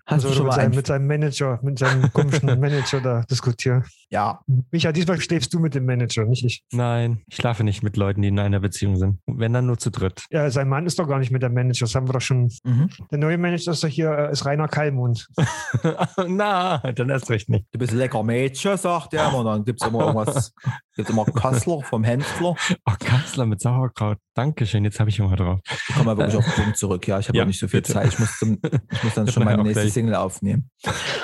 [0.06, 3.22] Hast Also du schon mit, mal seinem, mit seinem Manager, mit seinem komischen Manager da
[3.30, 3.84] diskutieren.
[4.10, 4.42] Ja,
[4.72, 6.64] Micha, diesmal schläfst du mit dem Manager, nicht ich.
[6.72, 9.20] Nein, ich schlafe nicht mit Leuten, die in einer Beziehung sind.
[9.26, 10.24] Wenn dann nur zu dritt.
[10.30, 11.86] Ja, sein Mann ist doch gar nicht mit der Manager.
[11.86, 12.50] Das haben wir doch schon.
[12.64, 12.90] mhm.
[13.12, 15.28] Der neue Manager ist doch hier, äh, ist Rainer Kalmund.
[16.28, 17.66] Na, dann erst recht nicht.
[17.72, 19.40] du bist ein lecker Mädchen, sagt er immer.
[19.40, 20.54] Und dann gibt es immer irgendwas,
[20.96, 22.56] gibt immer Kassler vom Händler.
[22.86, 24.18] Oh, Kassler mit Sauerkraut.
[24.36, 25.60] Dankeschön, jetzt habe ich Hunger drauf.
[25.90, 27.08] Ich komme mal wirklich auf den Punkt zurück.
[27.08, 27.94] Ja, ich habe Ja, nicht so viel bitte.
[27.94, 28.08] Zeit.
[28.14, 28.60] Ich muss, zum,
[28.92, 29.94] ich muss dann schon meine nächste gleich.
[29.94, 30.70] Single aufnehmen.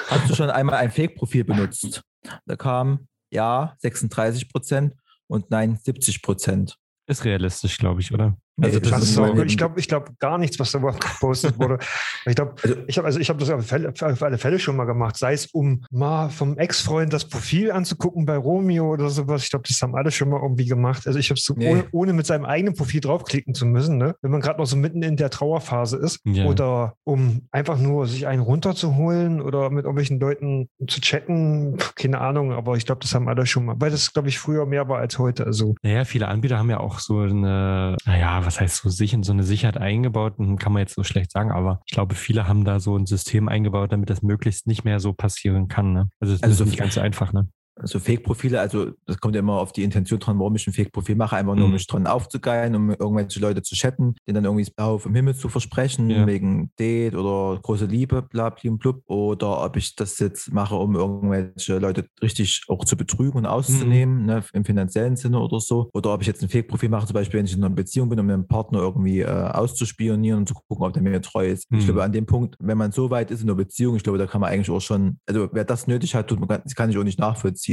[0.08, 2.02] Hast du schon einmal ein Fake-Profil benutzt?
[2.46, 4.94] Da kam ja 36 Prozent
[5.28, 6.78] und nein 70 Prozent.
[7.08, 8.38] Ist realistisch, glaube ich, oder?
[8.62, 11.80] Also das ist so ich glaube ich glaub gar nichts, was da überhaupt gepostet wurde.
[12.26, 14.86] Ich glaube, Also- ich habe also ich das auf, Fälle, auf alle Fälle schon mal
[14.86, 19.44] gemacht, sei es um mal vom Ex-Freund das Profil anzugucken bei Romeo oder sowas.
[19.44, 21.08] Ich glaube, das haben alle schon mal irgendwie gemacht.
[21.08, 21.70] Also ich habe so, Nee.
[21.72, 24.16] ohne, ohne mit seinem eigenen Profil draufklicken zu müssen, ne?
[24.22, 26.20] wenn man gerade noch so mitten in der Trauerphase ist.
[26.26, 26.46] Ja.
[26.46, 31.78] Oder um einfach nur sich einen runterzuholen oder mit irgendwelchen Leuten zu chatten.
[31.96, 34.66] Keine Ahnung, aber ich glaube, das haben alle schon mal, weil das, glaube ich, früher
[34.66, 35.46] mehr war als heute.
[35.46, 39.32] Also Naja, viele Anbieter haben ja auch so eine, naja, was heißt so sicher, so
[39.32, 42.66] eine Sicherheit eingebaut, hm, kann man jetzt so schlecht sagen, aber ich glaube, viele haben
[42.66, 45.94] da so ein System eingebaut, damit das möglichst nicht mehr so passieren kann.
[45.94, 46.10] Ne?
[46.20, 47.48] Also es Also ist nicht ganz so einfach, ne?
[47.84, 51.16] So Fake-Profile, also das kommt ja immer auf die Intention dran, warum ich ein Fake-Profil
[51.16, 51.74] mache, einfach nur um Mhm.
[51.76, 55.36] mich dran aufzugeilen, um irgendwelche Leute zu chatten, denen dann irgendwie das Blau vom Himmel
[55.36, 56.26] zu versprechen, Ja.
[56.28, 59.02] wegen Date oder große Liebe, bla bla blub.
[59.08, 64.26] Oder ob ich das jetzt mache, um irgendwelche Leute richtig auch zu betrügen und auszunehmen,
[64.26, 65.90] ne, im finanziellen Sinne oder so.
[65.94, 68.20] Oder ob ich jetzt ein Fake-Profil mache, zum Beispiel, wenn ich in einer Beziehung bin,
[68.20, 71.72] um meinen Partner irgendwie äh, auszuspionieren und zu gucken, ob der mir treu ist.
[71.72, 71.78] Mhm.
[71.80, 74.18] Ich glaube, an dem Punkt, wenn man so weit ist in einer Beziehung, ich glaube,
[74.18, 76.90] da kann man eigentlich auch schon, also wer das nötig hat, tut man, das kann
[76.90, 77.69] ich auch nicht nachvollziehen.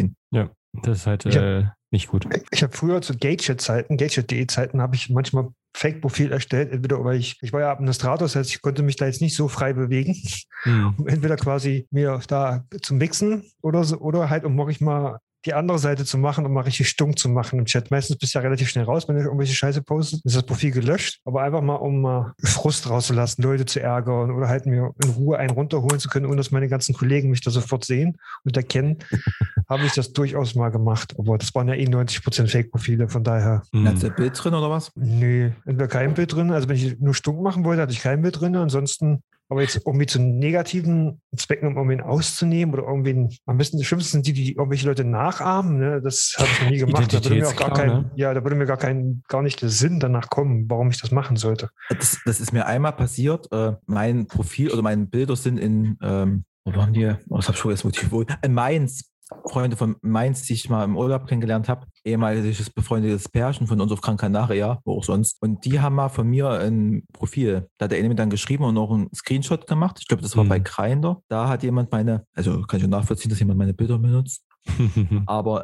[0.82, 2.26] Das ist halt Ich hab- äh, nicht gut.
[2.50, 6.72] Ich habe früher zu Gatechat-Zeiten, Gatechat.de-Zeiten, habe ich manchmal Fake-Profil erstellt.
[6.72, 9.36] Entweder weil ich, ich war ja Administrator, das heißt, ich konnte mich da jetzt nicht
[9.36, 10.16] so frei bewegen.
[10.64, 10.94] Mhm.
[11.06, 15.78] Entweder quasi mir da zum Mixen oder so, oder halt, um ich mal die andere
[15.78, 17.90] Seite zu machen, um mal richtig stunk zu machen im Chat.
[17.90, 20.72] Meistens bist du ja relativ schnell raus, wenn du irgendwelche Scheiße postest, ist das Profil
[20.72, 21.20] gelöscht.
[21.24, 25.38] Aber einfach mal, um mal Frust rauszulassen, Leute zu ärgern oder halt mir in Ruhe
[25.38, 28.98] einen runterholen zu können, ohne dass meine ganzen Kollegen mich da sofort sehen und erkennen,
[29.68, 31.14] habe ich das durchaus mal gemacht.
[31.18, 33.88] Aber das waren ja eh 90% Fake-Profile, von daher, Mhm.
[33.88, 34.90] Hat ein Bild drin oder was?
[34.96, 36.50] nö, entweder kein Bild drin.
[36.50, 38.56] Also wenn ich nur stunk machen wollte, hatte ich kein Bild drin.
[38.56, 43.86] Ansonsten aber jetzt irgendwie zu negativen Zwecken, um irgendwen auszunehmen oder irgendwen, am besten, das
[43.86, 46.00] Schlimmste sind die, die irgendwelche Leute nachahmen, ne?
[46.02, 47.12] das habe ich noch nie gemacht.
[47.12, 48.10] Da würde mir auch gar kein, ne?
[48.16, 51.10] ja, da würde mir gar kein, gar nicht der Sinn danach kommen, warum ich das
[51.10, 51.70] machen sollte.
[51.90, 53.50] Das, das ist mir einmal passiert.
[53.52, 57.14] Äh, mein Profil oder meine Bilder sind in, ähm, wo waren die?
[57.28, 59.12] Oh, das habe ich schon jetzt wo, in Mainz.
[59.46, 63.90] Freunde von Mainz, die ich mal im Urlaub kennengelernt habe, ehemaliges befreundetes Pärchen von uns
[63.92, 65.36] auf Gran Canaria, wo auch sonst.
[65.42, 67.68] Und die haben mal von mir ein Profil.
[67.78, 69.98] Da hat der eine mir dann geschrieben und noch einen Screenshot gemacht.
[70.00, 70.48] Ich glaube, das war Mhm.
[70.48, 71.22] bei Grindr.
[71.28, 74.44] Da hat jemand meine, also kann ich auch nachvollziehen, dass jemand meine Bilder benutzt.
[75.26, 75.62] Aber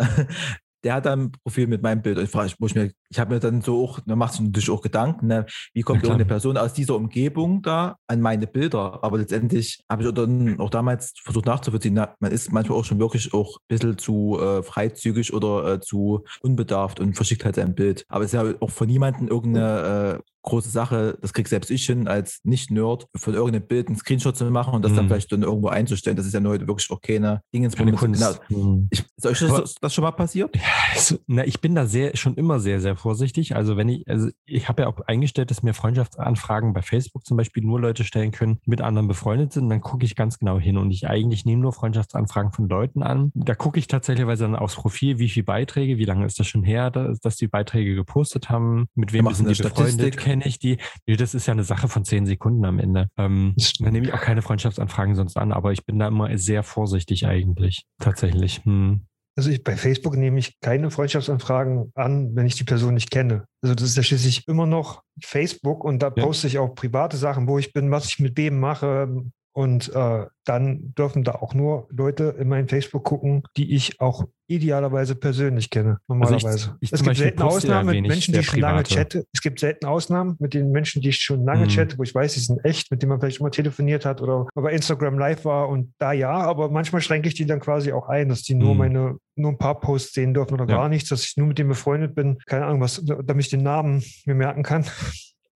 [0.84, 2.18] der hat dann ein Profil mit meinem Bild.
[2.18, 4.70] Und ich frage, ich mir, ich habe mir dann so auch, da macht es natürlich
[4.70, 5.46] auch Gedanken, ne?
[5.74, 9.02] wie kommt irgendeine Person aus dieser Umgebung da an meine Bilder?
[9.02, 12.98] Aber letztendlich habe ich dann auch damals versucht nachzuvollziehen, na, man ist manchmal auch schon
[12.98, 17.74] wirklich auch ein bisschen zu äh, freizügig oder äh, zu unbedarft und verschickt halt sein
[17.74, 18.04] Bild.
[18.08, 21.86] Aber es ist ja auch von niemandem irgendeine äh, große Sache, das krieg selbst ich
[21.86, 25.08] hin als Nicht-Nerd, von irgendeinem Bild einen Screenshot zu machen und das dann Mhm.
[25.08, 26.16] vielleicht dann irgendwo einzustellen.
[26.16, 27.74] Das ist ja nur wirklich auch keine Dingens.
[27.76, 28.40] Keine Kunst.
[28.48, 28.64] Genau.
[28.64, 28.88] Mhm.
[28.90, 30.54] Ich, ist euch das, das schon mal passiert?
[30.94, 33.54] Also, na, ich bin da sehr, schon immer sehr, sehr vorsichtig.
[33.56, 37.36] Also wenn ich, also ich habe ja auch eingestellt, dass mir Freundschaftsanfragen bei Facebook zum
[37.36, 39.68] Beispiel nur Leute stellen können, die mit anderen befreundet sind.
[39.68, 43.30] Dann gucke ich ganz genau hin und ich eigentlich nehme nur Freundschaftsanfragen von Leuten an.
[43.34, 46.62] Da gucke ich tatsächlich dann aufs Profil, wie viele Beiträge, wie lange ist das schon
[46.62, 50.16] her, dass, die Beiträge gepostet haben, mit wem sind die befreundet?
[50.32, 50.78] Kenne ich die.
[51.06, 53.08] Nee, das ist ja eine Sache von zehn Sekunden am Ende.
[53.18, 56.62] Ähm, dann nehme ich auch keine Freundschaftsanfragen sonst an, aber ich bin da immer sehr
[56.62, 57.84] vorsichtig eigentlich.
[57.98, 58.64] Tatsächlich.
[58.64, 59.02] Hm.
[59.36, 63.44] Also ich, bei Facebook nehme ich keine Freundschaftsanfragen an, wenn ich die Person nicht kenne.
[63.62, 66.24] Also das ist ja schließlich immer noch Facebook und da Ja.
[66.24, 69.08] poste ich auch private Sachen, wo ich bin, was ich mit wem mache.
[69.54, 74.24] Und äh, dann dürfen da auch nur Leute in mein Facebook gucken, die ich auch
[74.46, 76.46] idealerweise persönlich kenne, normalerweise.
[76.48, 79.24] Also ich es zum gibt selten Ausnahmen mit Menschen, die ich schon lange chatte.
[79.32, 81.68] Es gibt selten Ausnahmen mit den Menschen, die ich schon lange Mhm.
[81.68, 84.20] chatte, wo ich weiß, die sind echt, mit denen man vielleicht schon mal telefoniert hat
[84.22, 87.92] oder bei Instagram live war und da ja, aber manchmal schränke ich die dann quasi
[87.92, 88.78] auch ein, dass die nur Mhm.
[88.78, 90.76] meine, nur ein paar Posts sehen dürfen oder Ja.
[90.76, 92.38] gar nichts, dass ich nur mit dem befreundet bin.
[92.46, 94.84] Keine Ahnung, was, damit ich den Namen mir merken kann.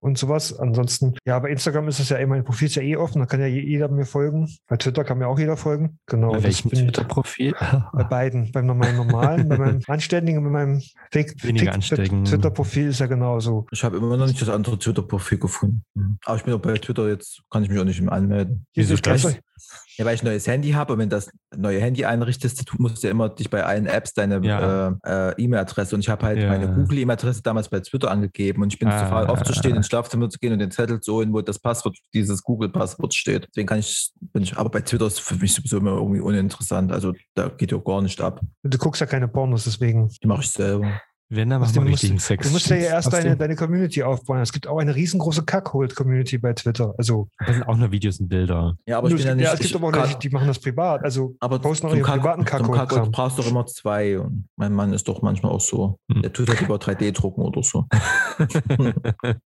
[0.01, 0.57] Und sowas.
[0.59, 3.27] Ansonsten, ja, bei Instagram ist es ja eh, mein Profil ist ja eh offen, da
[3.27, 4.49] kann ja jeder mir folgen.
[4.69, 5.99] Bei Twitter kann mir auch jeder folgen.
[6.07, 6.29] Genau.
[6.31, 7.55] Bei das welchem bin- Twitter-Profil?
[7.93, 12.25] bei beiden, bei meinem normalen, bei meinem anständigen, bei meinem Fake, Weniger Fake anstecken.
[12.25, 13.67] Twitter-Profil ist ja genauso.
[13.73, 15.83] Ich habe immer noch nicht das andere Twitter-Profil gefunden.
[16.25, 18.67] Aber ich bin auch bei Twitter jetzt, kann ich mich auch nicht mehr anmelden.
[18.75, 19.41] Wieso euch-
[19.97, 23.03] Ja, weil ich ein neues Handy habe und wenn das neue Handy einrichtest, du musst
[23.03, 24.89] ja immer dich bei allen Apps deine Ja.
[25.05, 26.49] äh, äh, E-Mail-Adresse und ich habe halt Ja.
[26.49, 28.99] meine Google-E-Mail-Adresse damals bei Twitter angegeben und ich bin Ah.
[28.99, 31.97] zu faul aufzustehen, ins Schlafzimmer zu gehen und den Zettel zu holen, wo das Passwort,
[32.13, 33.47] dieses Google-Passwort steht.
[33.49, 36.93] Deswegen kann ich, bin ich, aber bei Twitter ist für mich sowieso immer irgendwie uninteressant.
[36.93, 38.41] Also da geht ja gar nicht ab.
[38.63, 40.09] Du guckst ja keine Pornos, deswegen.
[40.23, 41.01] Die mache ich selber.
[41.29, 42.47] Wenn, dann machen dem wir musst, richtigen Sex.
[42.47, 44.41] du musst ja erst deine, deine Community aufbauen.
[44.41, 46.95] Es gibt auch eine riesengroße Kackhold-Community bei Twitter.
[46.99, 48.77] Also, Das sind auch nur Videos und Bilder.
[48.87, 49.47] Ja, aber ich es bin ja gibt, nicht.
[49.47, 51.03] ja, es gibt ich, aber auch Leute, die machen das privat.
[51.03, 53.11] Also, aber posten auch zum ihre Kack, privaten zum Kack Kackhold-Kram.
[53.11, 54.19] brauchst du doch immer zwei.
[54.21, 55.99] Und mein Mann ist doch manchmal auch so.
[56.13, 56.23] Hm.
[56.23, 57.87] Der tut halt über 3D drucken oder so.
[58.39, 59.41] Dann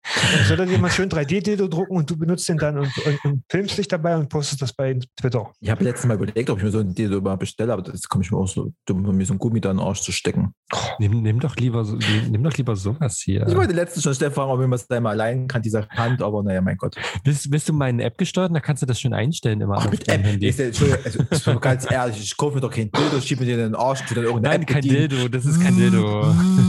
[0.48, 3.44] soll er dir mal schön 3D-Dildo drucken und du benutzt den dann und, und, und
[3.50, 5.52] filmst dich dabei und postest das bei Twitter.
[5.60, 8.04] Ich habe letztes Mal überlegt, ob ich mir so ein Dildo mal bestelle, aber das
[8.08, 10.12] komme ich mir auch so dumm, mir so ein Gummi da in den Arsch zu
[10.12, 10.54] stecken.
[11.00, 11.98] nimm, nimm, doch lieber so,
[12.30, 13.48] nimm, doch lieber sowas hier.
[13.48, 16.22] Ich wollte letztens schon Stefan fragen, ob man es da mal allein kann, dieser Hand,
[16.22, 16.96] aber naja, mein Gott.
[17.24, 18.54] Bist, bist du meine App gesteuert?
[18.56, 20.24] Da kannst du das schön einstellen immer Ach, mit App.
[20.24, 20.48] Handy.
[20.48, 23.72] Ist Entschuldigung, also, ganz ehrlich, ich kaufe mir doch kein Dildo, schiebe mir den in
[23.72, 25.10] den Arsch, tu dann irgendeine Nein, App kein bedienen.
[25.10, 26.34] Dildo, das ist kein Dildo.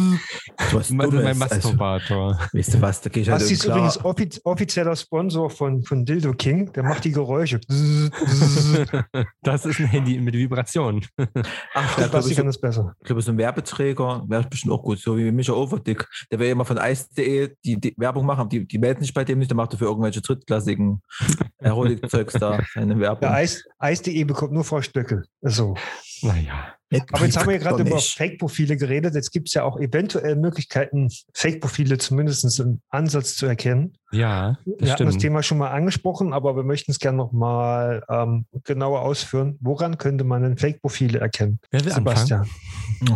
[0.71, 1.27] du was Mein, mein?
[1.27, 2.39] Also, Masturbator.
[2.53, 3.77] weißt du was, da gehe ich halt Basti ist klar.
[3.77, 6.73] übrigens offiz offizieller Sponsor von, von Dildo King.
[6.73, 7.61] Der macht die Geräusche.
[9.43, 11.05] Das ist ein Handy mit Vibration.
[11.75, 12.95] Ach, glaube, Basti so, kann das besser.
[13.01, 16.07] ich glaube, so ein Werbeträger wäre bestimmt auch gut, so wie Micha Overdick.
[16.31, 19.39] Der will immer von Ice.de die, die Werbung machen, die, die melden sich bei dem
[19.39, 21.01] nicht, der macht dafür irgendwelche drittklassigen
[21.59, 23.21] Erotik-Zeugs da seine Werbung.
[23.21, 25.25] Der Eis- Eis.de bekommt nur Frau Stöckel.
[25.43, 25.75] So.
[26.23, 26.75] Naja.
[27.13, 27.99] Aber jetzt haben wir ja gerade über.
[28.01, 29.15] Fake-Profile geredet.
[29.15, 33.93] Jetzt gibt es ja auch eventuell Möglichkeiten, Fake-Profile zumindest im Ansatz zu erkennen.
[34.11, 35.23] Ja, das Wir hatten das stimmt.
[35.23, 39.57] Thema schon mal angesprochen, aber wir möchten es gerne nochmal ähm, genauer ausführen.
[39.61, 41.61] Woran könnte man denn Fake-Profile erkennen?
[41.71, 42.49] Wer will Sebastian.
[43.09, 43.15] Oh.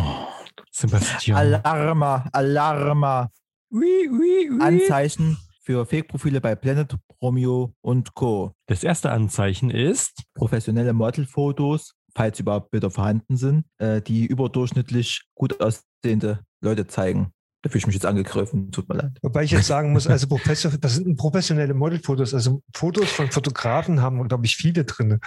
[0.70, 1.36] Sebastian.
[1.36, 3.30] Alarma, Alarma.
[3.72, 4.60] Ui, ui, ui.
[4.60, 8.52] Anzeichen für Fake-Profile bei Planet, Romeo und Co.
[8.66, 15.60] Das erste Anzeichen ist, Professionelle Modelfotos, falls überhaupt Bilder vorhanden sind, äh, die überdurchschnittlich gut
[15.60, 17.32] aussehende Leute zeigen.
[17.62, 19.18] Da fühle ich mich jetzt angegriffen, tut mir leid.
[19.22, 22.34] Wobei ich jetzt sagen muss, also professor, das sind professionelle Modelfotos.
[22.34, 25.18] Also Fotos von Fotografen haben, glaube ich, viele drin.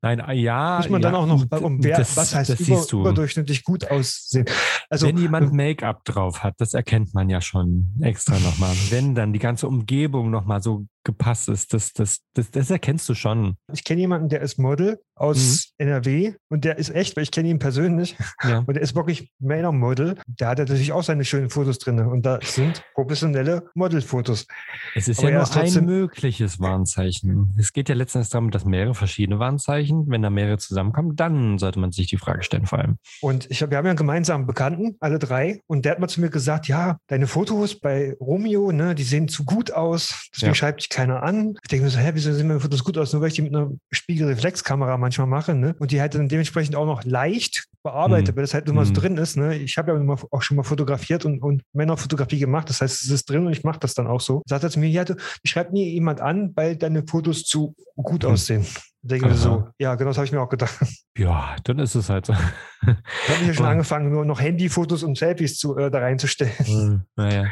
[0.00, 0.78] nein, ah, ja.
[0.78, 3.00] Muss man ja, dann auch noch, um wer, das, was heißt das über, siehst du.
[3.00, 4.46] überdurchschnittlich gut aussehen.
[4.88, 8.74] Also Wenn jemand Make-up drauf hat, das erkennt man ja schon extra nochmal.
[8.88, 13.14] Wenn dann die ganze Umgebung nochmal so gepasst ist, das, das, das, das erkennst du
[13.14, 13.56] schon.
[13.72, 15.86] ich kenne jemanden, der ist Model aus Mhm.
[15.86, 18.58] NRW und der ist echt, weil ich kenne ihn persönlich Ja.
[18.66, 20.16] und der ist wirklich Männermodel.
[20.26, 24.46] Der hat natürlich auch seine schönen Fotos drin und da sind professionelle Modelfotos.
[24.94, 27.54] Es ist Aber ja er nur ein mögliches Warnzeichen.
[27.58, 31.78] Es geht ja letztendlich darum, dass mehrere verschiedene Warnzeichen, wenn da mehrere zusammenkommen, dann sollte
[31.78, 32.96] man sich die Frage stellen, vor allem.
[33.20, 36.08] Und ich hab, wir haben ja einen gemeinsamen Bekannten, alle drei, und der hat mal
[36.08, 40.50] zu mir gesagt, ja, deine Fotos bei Romeo, ne, die sehen zu gut aus, deswegen
[40.50, 40.54] Ja.
[40.54, 41.54] schreibt dich keiner an.
[41.62, 43.12] Ich denke mir so, hä, wieso sehen meine Fotos gut aus?
[43.12, 45.74] Nur weil ich die mit einer Spiegelreflexkamera manchmal mache, ne?
[45.78, 48.36] Und die halt dann dementsprechend auch noch leicht bearbeitet, Mhm.
[48.36, 48.96] weil das halt nur mal so Mhm.
[48.96, 49.56] drin ist, ne?
[49.56, 53.10] Ich habe ja immer auch schon mal fotografiert und, und Männerfotografie gemacht, das heißt, es
[53.10, 54.42] ist drin und ich mache das dann auch so.
[54.46, 58.24] Sagt er zu mir, ja, du schreibt nie jemand an, weil deine Fotos zu gut
[58.24, 58.32] Hm.
[58.32, 58.62] aussehen.
[58.62, 60.74] Ich denke mir so, ja, genau das habe ich mir auch gedacht.
[61.18, 62.32] Ja, dann ist es halt so.
[62.32, 67.04] Da habe ich ja schon angefangen, nur noch Handyfotos und Selfies zu, äh, da reinzustellen.
[67.16, 67.48] Naja.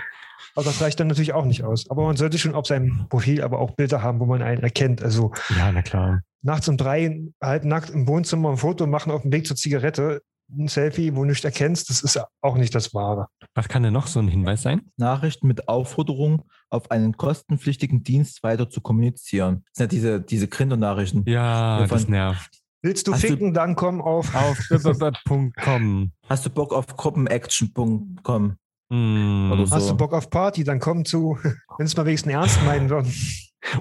[0.54, 1.88] Aber das reicht dann natürlich auch nicht aus.
[1.90, 5.02] Aber man sollte schon auf seinem Profil aber auch Bilder haben, wo man einen erkennt.
[5.02, 6.22] Also Ja, na klar.
[6.42, 10.22] nachts um drei halb nackt im Wohnzimmer ein Foto machen auf dem Weg zur Zigarette,
[10.52, 13.28] ein Selfie, wo du nicht erkennst, das ist auch nicht das Wahre.
[13.54, 14.80] Was kann denn noch so ein Hinweis sein?
[14.96, 19.62] Nachrichten mit Aufforderung, auf einen kostenpflichtigen Dienst weiter zu kommunizieren.
[19.66, 21.22] Das sind ja diese, diese Grindr-Nachrichten.
[21.26, 22.50] Ja, Ja, das nervt.
[22.82, 24.34] Willst du Hast du- ficken, dann komm auf.
[24.34, 24.58] Auf
[25.62, 26.12] .com.
[26.28, 28.56] Hast du Bock auf gruppenaction.com?
[28.90, 29.52] Hm.
[29.52, 29.74] Oder so.
[29.76, 31.38] Hast du Bock auf Party, dann komm zu,
[31.78, 33.12] wenn es mal wenigstens ernst meinen würden.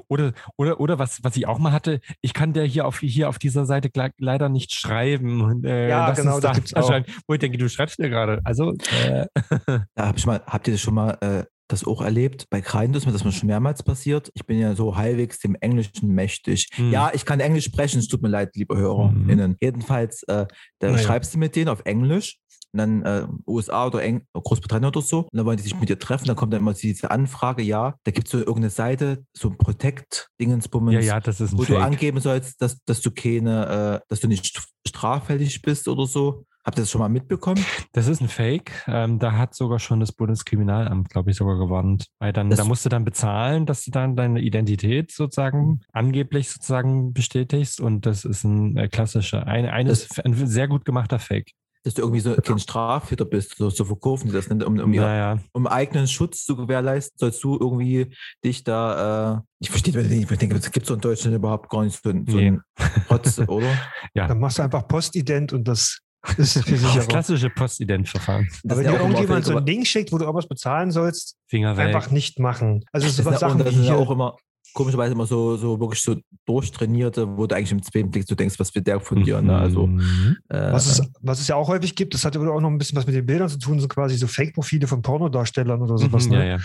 [0.07, 3.29] Oder, oder, oder was, was ich auch mal hatte, ich kann der hier auf, hier
[3.29, 5.63] auf dieser Seite leider nicht schreiben.
[5.63, 6.91] Äh, Ja, genau, das da gibt's auch.
[7.27, 8.41] Wo ich denke, du schreibst mir gerade.
[8.43, 8.73] Also,
[9.07, 9.25] äh,
[9.95, 12.47] Da hab ich mal, habt ihr das schon mal äh, das auch erlebt?
[12.49, 14.29] Bei Grindr ist mir das mal schon mehrmals passiert.
[14.33, 16.67] Ich bin ja so halbwegs dem Englischen mächtig.
[16.75, 16.91] Hm.
[16.91, 19.55] Ja, ich kann Englisch sprechen, es tut mir leid, liebe HörerInnen.
[19.61, 20.45] Jedenfalls, äh,
[20.79, 20.97] da Naja.
[20.97, 22.37] schreibst du mit denen auf Englisch.
[22.71, 25.19] Und dann äh, USA oder Eng Großbritannien oder so.
[25.21, 26.25] Und dann wollen die sich mit dir treffen.
[26.27, 29.57] Dann kommt dann immer diese Anfrage, ja, da gibt es so irgendeine Seite, so ein
[29.57, 31.81] Protect-Dingensbummens, ja, ja, das ist wo du Fake.
[31.83, 36.45] angeben sollst, dass, dass du keine, äh, dass du nicht st- straffällig bist oder so.
[36.65, 37.63] Habt ihr das schon mal mitbekommen?
[37.93, 38.83] Das ist ein Fake.
[38.85, 42.07] Ähm, da hat sogar schon das Bundeskriminalamt, glaube ich, sogar gewarnt.
[42.19, 46.49] Weil dann, Das- da musst du dann bezahlen, dass du dann deine Identität sozusagen angeblich
[46.51, 47.79] sozusagen bestätigst.
[47.79, 51.53] Und das ist ein äh, klassischer, ein, eines, ein sehr gut gemachter Fake.
[51.83, 54.93] Dass du irgendwie so kein Straftäter bist, so, so verkaufen die das nicht, um, um,
[54.93, 58.13] ihr, Naja, um eigenen Schutz zu gewährleisten, sollst du irgendwie
[58.43, 61.69] dich da, äh, ich verstehe das nicht, ich denke, es gibt so in Deutschland überhaupt
[61.69, 62.47] gar nicht so, so Nee.
[62.47, 62.61] einen
[63.07, 63.71] Protz, oder?
[64.13, 65.99] Dann machst du einfach Postident und das
[66.37, 68.45] ist viel das klassische Postident-Verfahren.
[68.63, 70.91] Das Aber wenn ja dir auch irgendjemand so ein Ding schickt, wo du irgendwas bezahlen
[70.91, 71.87] sollst, Finger weg.
[71.87, 72.83] einfach nicht machen.
[72.91, 74.35] Also Das so sind, was ja, und Sachen das wie sind ja hier, auch immer
[74.73, 78.59] komischerweise immer so, so wirklich so durchtrainierte, wo du eigentlich im zweiten Blick so denkst,
[78.59, 79.41] was wird der von dir?
[79.41, 79.57] Ne?
[79.57, 80.37] Also, Mhm.
[80.49, 82.77] äh, was, es, was es ja auch häufig gibt, das hat aber auch noch ein
[82.77, 86.25] bisschen was mit den Bildern zu tun, sind quasi so Fake-Profile von Pornodarstellern oder sowas.
[86.25, 86.37] Mhm, ne?
[86.47, 86.63] ja, ja.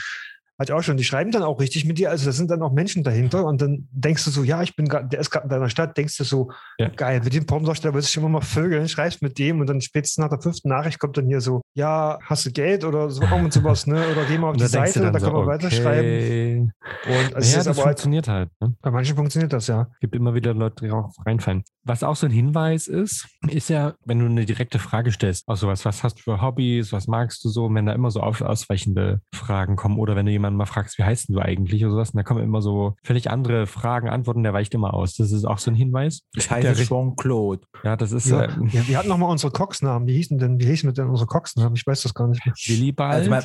[0.58, 2.62] Hat ja auch schon, die schreiben dann auch richtig mit dir, also da sind dann
[2.62, 5.44] auch Menschen dahinter und dann denkst du so, ja, ich bin gerade, der ist gerade
[5.44, 6.88] in deiner Stadt, denkst du so, Ja.
[6.90, 10.22] geil, mit dem Pornodarsteller willst du immer mal vögeln, schreibst mit dem und dann spätestens
[10.22, 13.52] nach der fünften Nachricht kommt dann hier so, ja, hast du Geld oder so irgend
[13.52, 13.96] sowas, ne?
[14.12, 16.04] Oder geh mal auf Und die Seite, da so, kann man weiterschreiben.
[16.04, 16.70] okay.
[17.06, 18.50] Und es Ja, ist das aber halt, funktioniert halt.
[18.60, 18.74] Ne?
[18.80, 19.88] bei manchen funktioniert das ja.
[20.00, 21.64] Gibt immer wieder Leute, die auch reinfallen.
[21.84, 25.56] Was auch so ein Hinweis ist, ist ja, wenn du eine direkte Frage stellst, auch
[25.56, 28.20] sowas, was hast du für Hobbys, was magst du so, und wenn da immer so
[28.20, 31.84] auf, ausweichende Fragen kommen oder wenn du jemanden mal fragst, wie heißt denn du eigentlich
[31.84, 35.14] oder sowas, und da kommen immer so völlig andere Fragen, Antworten, der weicht immer aus.
[35.14, 36.22] Das ist auch so ein Hinweis.
[36.34, 37.66] Ich heiße Jean-Claude.
[37.82, 40.06] Ja, das ist Ja, äh, ja, wir hatten noch mal unsere Cox-Namen.
[40.06, 41.76] Wie hießen denn, wie hießen denn unsere Cox-Namen?
[41.76, 42.54] Ich weiß das gar nicht mehr.
[42.66, 43.14] Willibald.
[43.14, 43.44] Also mein,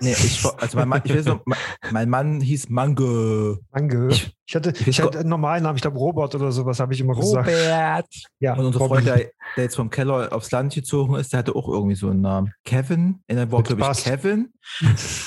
[0.00, 1.58] nee, ich, also mein Mann, ich weiß noch, mein,
[1.90, 3.58] mein Mann hieß Mango.
[3.72, 4.08] Danke.
[4.10, 7.00] Ich hatte, Ich- ich hatte einen normalen Namen, ich glaube Robert oder sowas habe ich
[7.00, 7.48] immer gesagt.
[7.48, 8.06] Robert.
[8.40, 8.78] Ja, Und unser.
[8.80, 9.16] Freund, der,
[9.56, 12.52] der jetzt vom Keller aufs Land gezogen ist, der hatte auch irgendwie so einen Namen.
[12.64, 13.20] Kevin.
[13.28, 14.04] Einer war, glaube ich.
[14.04, 14.52] Kevin.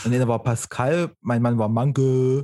[0.06, 1.12] Und einer war Pascal.
[1.22, 2.44] Mein Mann war Mango.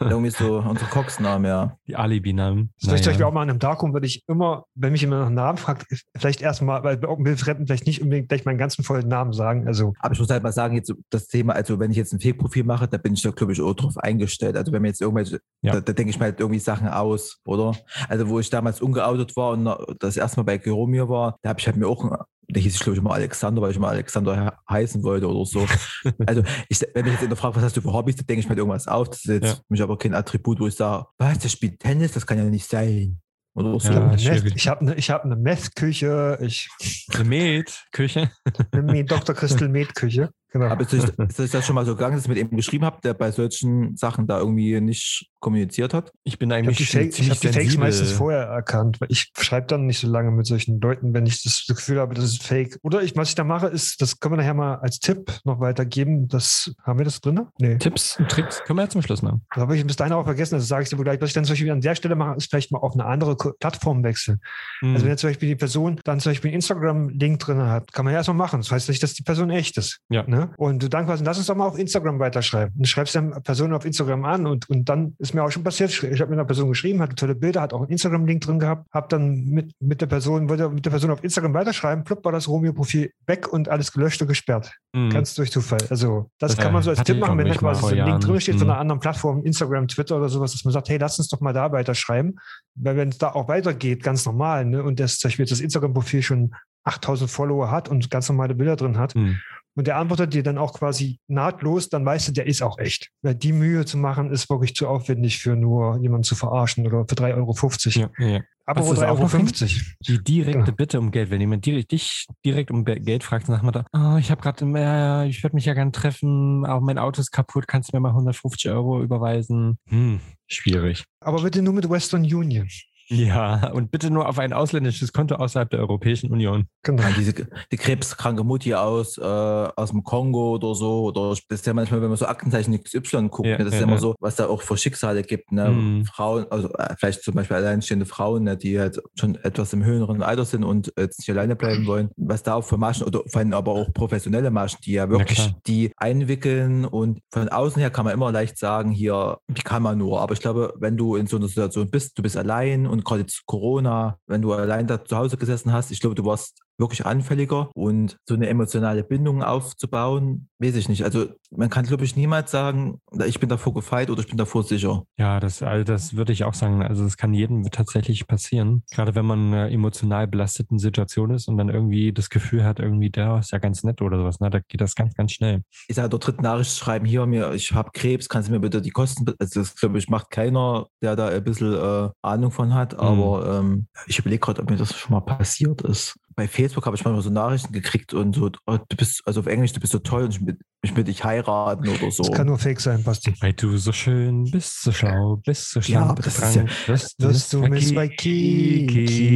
[0.00, 1.76] Irgendwie so unser Cox-Name, ja.
[1.86, 2.70] Die Alibi-Namen.
[2.82, 3.16] Das ist Naja.
[3.16, 5.58] ich auch mal an einem Darkroom würde ich immer, wenn mich jemand nach einem Namen
[5.58, 9.66] fragt, vielleicht erstmal, weil bei Wildfremden vielleicht nicht unbedingt gleich meinen ganzen vollen Namen sagen.
[9.66, 12.20] Also Aber ich muss halt mal sagen, jetzt das Thema, also wenn ich jetzt ein
[12.20, 14.56] Fake-Profil mache, da bin ich da, glaube ich, auch drauf eingestellt.
[14.56, 15.72] Also wenn mir jetzt irgendwelche, Ja.
[15.74, 17.74] da, da denke ich mir halt irgendwie Sachen aus, oder?
[18.08, 19.68] Also wo ich damals ungeoutet war und
[20.00, 22.10] das erste Mal bei Geromir war, da habe ich halt mir auch,
[22.52, 25.44] da hieß ich, glaube ich, immer Alexander, weil ich immer Alexander he- heißen wollte oder
[25.44, 25.66] so.
[26.26, 28.46] also ich, wenn mich jetzt jemand fragt, was hast du für Hobbys, da denke ich
[28.46, 29.08] mir halt irgendwas auf.
[29.10, 29.62] Das ist jetzt Ja.
[29.68, 32.68] mich aber kein Attribut, wo ich sage, was, der spielt Tennis, das kann ja nicht
[32.68, 33.18] sein.
[33.54, 33.90] Oder so.
[33.90, 34.40] ich habe Ja, eine.
[34.40, 36.68] Meth- ich hab eine, ich hab eine Meth-Küche, ich
[37.14, 38.30] Eine Med, Küche.
[38.70, 39.34] eine Me- Dr.
[39.34, 40.30] Crystal Med-Küche.
[40.52, 40.66] Genau.
[40.66, 42.84] Aber ist euch, ist euch das schon mal so gegangen, dass ihr mit ihm geschrieben
[42.84, 46.12] habt, der bei solchen Sachen da irgendwie nicht kommuniziert hat?
[46.24, 49.32] Ich bin Ich habe eigentlich die, ich hab die Fakes meistens vorher erkannt, weil ich
[49.38, 52.42] schreibe dann nicht so lange mit solchen Leuten, wenn ich das Gefühl habe, das ist
[52.42, 52.78] Fake.
[52.82, 55.58] Oder ich, was ich da mache, ist, das können wir nachher mal als Tipp noch
[55.60, 56.28] weitergeben.
[56.28, 57.40] Das, haben wir das drin?
[57.58, 57.78] Nee.
[57.78, 59.42] Tipps und Tricks können wir ja zum Schluss machen.
[59.54, 60.56] Das habe ich bis dahin auch vergessen.
[60.56, 62.36] Also sage ich dir wohl gleich, was ich dann zum Beispiel an der Stelle mache,
[62.36, 64.38] ist vielleicht mal auf eine andere Plattform wechseln.
[64.80, 64.92] Hm.
[64.92, 68.04] Also wenn jetzt zum Beispiel die Person dann zum Beispiel einen Instagram-Link drin hat, kann
[68.04, 68.60] man ja erstmal machen.
[68.60, 70.00] Das heißt nicht, dass die Person echt ist.
[70.10, 70.24] Ja.
[70.26, 70.41] Ne?
[70.56, 72.74] Und du dann quasi, lass uns doch mal auf Instagram weiterschreiben.
[72.76, 75.90] Und schreibst dann Personen auf Instagram an und, und dann ist mir auch schon passiert,
[75.90, 78.86] ich habe mit einer Person geschrieben, hatte tolle Bilder, hat auch einen Instagram-Link drin gehabt,
[78.92, 82.32] habe dann mit, mit der Person, wollte mit der Person auf Instagram weiterschreiben, plupp war
[82.32, 84.72] das Romeo-Profil weg und alles gelöscht und gesperrt.
[84.94, 85.10] Hm.
[85.10, 85.78] Ganz durch Zufall.
[85.90, 88.04] Also das Das, kann man so als Tipp machen, wenn da quasi so ein vor
[88.06, 88.40] Link drin Jahren.
[88.40, 88.70] steht von Mhm.
[88.72, 91.52] einer anderen Plattform, Instagram, Twitter oder sowas, dass man sagt, hey, lass uns doch mal
[91.52, 92.36] da weiterschreiben.
[92.74, 96.22] Weil wenn es da auch weitergeht, ganz normal, ne, und das zum Beispiel das Instagram-Profil
[96.22, 99.38] schon 8000 Follower hat und ganz normale Bilder drin hat, Hm.
[99.74, 103.10] Und der antwortet dir dann auch quasi nahtlos, dann weißt du, der ist auch echt.
[103.22, 107.04] Weil die Mühe zu machen, ist wirklich zu aufwendig für nur jemanden zu verarschen oder
[107.08, 108.10] für 3,50 Euro.
[108.18, 108.40] Ja, ja.
[108.64, 109.22] Aber Was ist 3,50 auch Euro.
[109.22, 109.96] noch 50.
[110.00, 110.72] Die direkte Genau.
[110.72, 113.86] Bitte um Geld, wenn jemand direkt, dich direkt um Geld fragt, dann sagt man da,
[113.92, 117.32] oh, ich habe gerade, äh, ich würde mich ja gern treffen, aber mein Auto ist
[117.32, 119.78] kaputt, kannst du mir mal 150 Euro überweisen?
[119.88, 121.04] Hm, schwierig.
[121.20, 122.68] Aber bitte nur mit Western Union.
[123.08, 126.66] Ja, und bitte nur auf ein ausländisches Konto außerhalb der Europäischen Union.
[126.82, 127.02] Genau.
[127.02, 127.32] Ja, diese
[127.70, 131.04] die krebskranke Mutti aus, äh, aus dem Kongo oder so.
[131.04, 133.74] Oder das ist ja manchmal, wenn man so Aktenzeichen XY guckt, Ja, ne, das ist
[133.74, 134.00] ja, ja immer ja.
[134.00, 135.52] so, was da auch für Schicksale gibt.
[135.52, 135.68] Ne?
[135.68, 136.04] Mhm.
[136.06, 140.22] Frauen, also äh, vielleicht zum Beispiel alleinstehende Frauen, ne, die halt schon etwas im höheren
[140.22, 142.10] Alter sind und jetzt nicht alleine bleiben wollen.
[142.16, 145.52] Was da auch für Maschen oder vor allem aber auch professionelle Maschen, die ja wirklich
[145.66, 149.98] die einwickeln und von außen her kann man immer leicht sagen, hier, wie kann man
[149.98, 150.20] nur.
[150.20, 153.22] Aber ich glaube, wenn du in so einer Situation bist, du bist allein und gerade
[153.22, 157.06] jetzt Corona, wenn du allein da zu Hause gesessen hast, ich glaube, du warst wirklich
[157.06, 161.04] anfälliger und so eine emotionale Bindung aufzubauen, weiß ich nicht.
[161.04, 164.62] Also man kann, glaube ich, niemals sagen, ich bin davor gefeit oder ich bin davor
[164.62, 165.04] sicher.
[165.18, 166.82] Ja, das, also das würde ich auch sagen.
[166.82, 168.82] Also es kann jedem tatsächlich passieren.
[168.90, 172.78] Gerade wenn man in einer emotional belasteten Situation ist und dann irgendwie das Gefühl hat,
[172.78, 174.40] irgendwie, der ist ja ganz nett oder sowas.
[174.40, 174.50] Ne?
[174.50, 175.62] Da geht das ganz, ganz schnell.
[175.88, 178.80] Ich sage, der dritten Nachricht schreiben hier, mir, ich habe Krebs, kannst du mir bitte
[178.82, 182.74] die Kosten, also das glaube ich macht keiner, der da ein bisschen äh, Ahnung von
[182.74, 186.18] hat, aber ähm, ich überlege gerade, ob mir das schon mal passiert ist.
[186.34, 189.46] Bei Facebook habe ich manchmal so Nachrichten gekriegt und so, oh, du bist, also auf
[189.46, 192.22] Englisch, du bist so toll und ich will, ich will dich heiraten oder so.
[192.22, 193.34] Das kann nur Fake sein, Basti.
[193.40, 197.52] Weil du so schön bist, so schlau, bist so schlank, aber das ist wirst Wirst
[197.52, 199.28] du Miss Waikiki.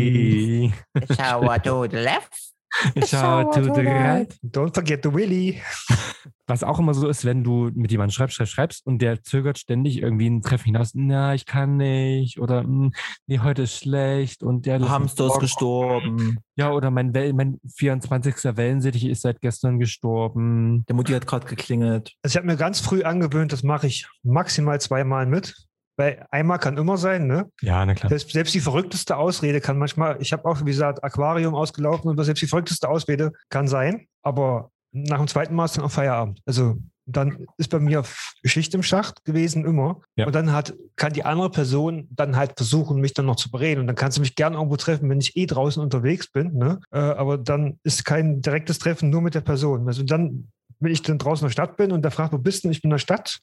[1.16, 2.55] Shower to the left.
[3.06, 4.34] Schau to the right.
[4.42, 5.60] Don't forget the Willy.
[6.48, 9.58] Was auch immer so ist, wenn du mit jemandem schreibst, schreibst, schreibst und der zögert
[9.58, 10.92] ständig irgendwie ein Treffen hinaus.
[10.94, 12.38] Na, ich kann nicht.
[12.38, 12.92] Oder hm,
[13.26, 14.44] nee, heute ist schlecht.
[14.44, 16.38] Und der Hamster ist gestorben.
[16.54, 18.56] Ja, oder mein, Well mein 24.
[18.56, 20.84] Wellensittich ist seit gestern gestorben.
[20.86, 22.12] Der Mutti hat gerade geklingelt.
[22.22, 25.54] Also ich habe mir ganz früh angewöhnt, das mache ich maximal zweimal mit.
[25.96, 27.50] Weil einmal kann immer sein, ne?
[27.62, 28.10] Ja, na klar.
[28.10, 32.22] Selbst, selbst die verrückteste Ausrede kann manchmal, ich habe auch, wie gesagt, Aquarium ausgelaufen und
[32.22, 36.40] selbst die verrückteste Ausrede kann sein, aber nach dem zweiten Mal ist dann auch Feierabend.
[36.46, 38.02] Also dann ist bei mir
[38.44, 40.00] Schicht im Schacht gewesen immer.
[40.16, 40.26] Ja.
[40.26, 43.80] Und dann hat, kann die andere Person dann halt versuchen, mich dann noch zu bereden.
[43.80, 46.54] Und dann kannst du mich gerne irgendwo treffen, wenn ich eh draußen unterwegs bin.
[46.54, 46.80] Ne?
[46.90, 49.86] Äh, aber dann ist kein direktes Treffen nur mit der Person.
[49.86, 50.48] Also dann,
[50.80, 52.70] wenn ich dann draußen in der Stadt bin und der fragt, wo bist du?
[52.70, 53.38] Ich bin in der Stadt.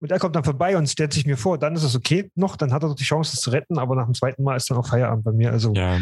[0.00, 2.56] Und er kommt dann vorbei und stellt sich mir vor, dann ist es okay noch,
[2.56, 4.70] dann hat er doch die Chance, es zu retten, aber nach dem zweiten Mal ist
[4.70, 5.50] dann auch Feierabend bei mir.
[5.52, 5.98] Also Ja.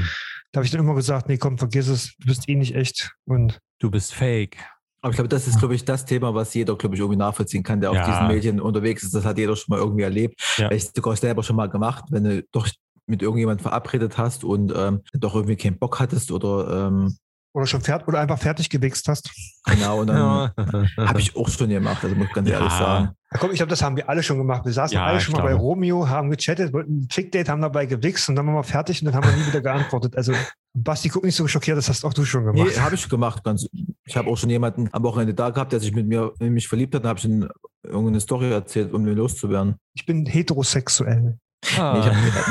[0.53, 3.13] da habe ich dann immer gesagt, nee, komm, vergiss es, du bist eh nicht echt.
[3.27, 4.57] Und Du bist fake.
[5.01, 7.63] Aber ich glaube, das ist, glaube ich, das Thema, was jeder, glaube ich, irgendwie nachvollziehen
[7.63, 8.01] kann, der Ja.
[8.03, 9.15] auf diesen Medien unterwegs ist.
[9.15, 10.41] Das hat jeder schon mal irgendwie erlebt.
[10.57, 10.69] Ja.
[10.69, 12.69] Vielleicht sogar selber schon mal gemacht, wenn du doch
[13.07, 17.17] mit irgendjemandem verabredet hast und ähm, doch irgendwie keinen Bock hattest oder ähm,
[17.55, 19.31] oder schon fertig oder einfach fertig gewichst hast.
[19.65, 20.53] genau, und dann
[20.99, 21.07] Ja.
[21.09, 22.79] habe ich auch schon gemacht, also muss ich ganz ehrlich Ja.
[22.79, 23.11] sagen.
[23.31, 24.65] Ja, komm, ich glaube, das haben wir alle schon gemacht.
[24.65, 25.53] Wir saßen Ja, alle schon mal bei.
[25.53, 29.07] Romeo, haben gechattet, wollten ein Fick-Date, haben dabei gewichst und dann waren wir fertig und
[29.07, 30.17] dann haben wir nie wieder geantwortet.
[30.17, 30.33] Also
[30.75, 32.71] Basti, guck nicht so schockiert, das hast auch du schon gemacht.
[32.75, 33.45] Nee, habe ich gemacht.
[33.45, 33.67] Ganz,
[34.05, 36.69] ich habe auch schon jemanden am Wochenende da gehabt, der sich mit mir in mich
[36.69, 37.05] verliebt hat.
[37.05, 37.47] Da habe ich ihm
[37.83, 39.77] irgendeine Story erzählt, um mir loszuwerden.
[39.95, 41.37] Ich bin heterosexuell.
[41.77, 41.93] Ah.
[41.95, 42.07] Nee, ich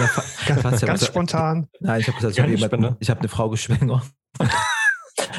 [0.09, 1.67] fa- Ganz, fast ja ganz was- spontan.
[1.79, 2.51] Nein, ich habe gesagt, ich habe
[3.09, 4.03] habe eine Frau geschwängert.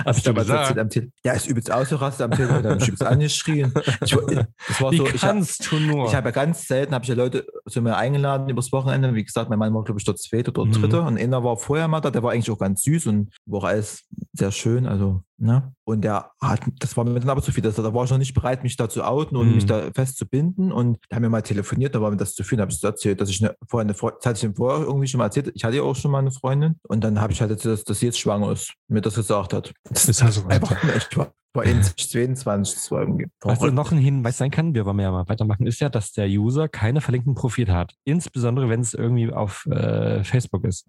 [0.05, 0.79] Hast du gesagt?
[0.79, 3.73] Am Tele ja, ist übelst ausgerastet am Telefon, mich übelst angeschrien.
[4.05, 4.11] Ich,
[4.69, 6.07] das war Wie so, ich, hab- kannst du nur?
[6.07, 9.15] ich habe ja ganz selten, habe ich ja Leute zu mir eingeladen übers Wochenende.
[9.15, 10.73] Wie gesagt, mein Mann war, glaube ich, der zweite oder Mhm.
[10.73, 11.03] dritte.
[11.03, 14.05] Und einer war vorher mal da, der war eigentlich auch ganz süß und war alles
[14.33, 14.87] sehr schön.
[14.87, 15.73] Also, ne?
[15.85, 17.63] Und der hat, das war mir dann aber zu viel.
[17.63, 19.55] Das, da war ich noch nicht bereit, mich da zu outen und Mhm.
[19.55, 20.73] mich da festzubinden.
[20.73, 22.57] Und da haben wir mal telefoniert, da war mir das zu viel.
[22.59, 24.87] Da habe ich erzählt, dass ich eine, vorher eine Freundin, das hatte ich ihm vorher
[24.87, 25.51] irgendwie schon mal erzählt.
[25.55, 26.77] Ich hatte ja auch schon mal eine Freundin.
[26.89, 29.53] Und dann habe ich halt erzählt, dass, dass sie jetzt schwanger ist, mir das gesagt
[29.55, 29.73] hat.
[29.91, 30.53] Das ist ja so weit.
[30.63, 31.17] einfach echt
[31.59, 31.67] war.
[31.67, 33.27] War 22, das war irgendwie.
[33.41, 36.13] Was also noch ein Hinweis sein kann, wir wollen ja mal weitermachen, ist ja, dass
[36.13, 37.95] der User keine verlinkten Profile hat.
[38.05, 40.87] Insbesondere, wenn es irgendwie auf äh, Facebook ist.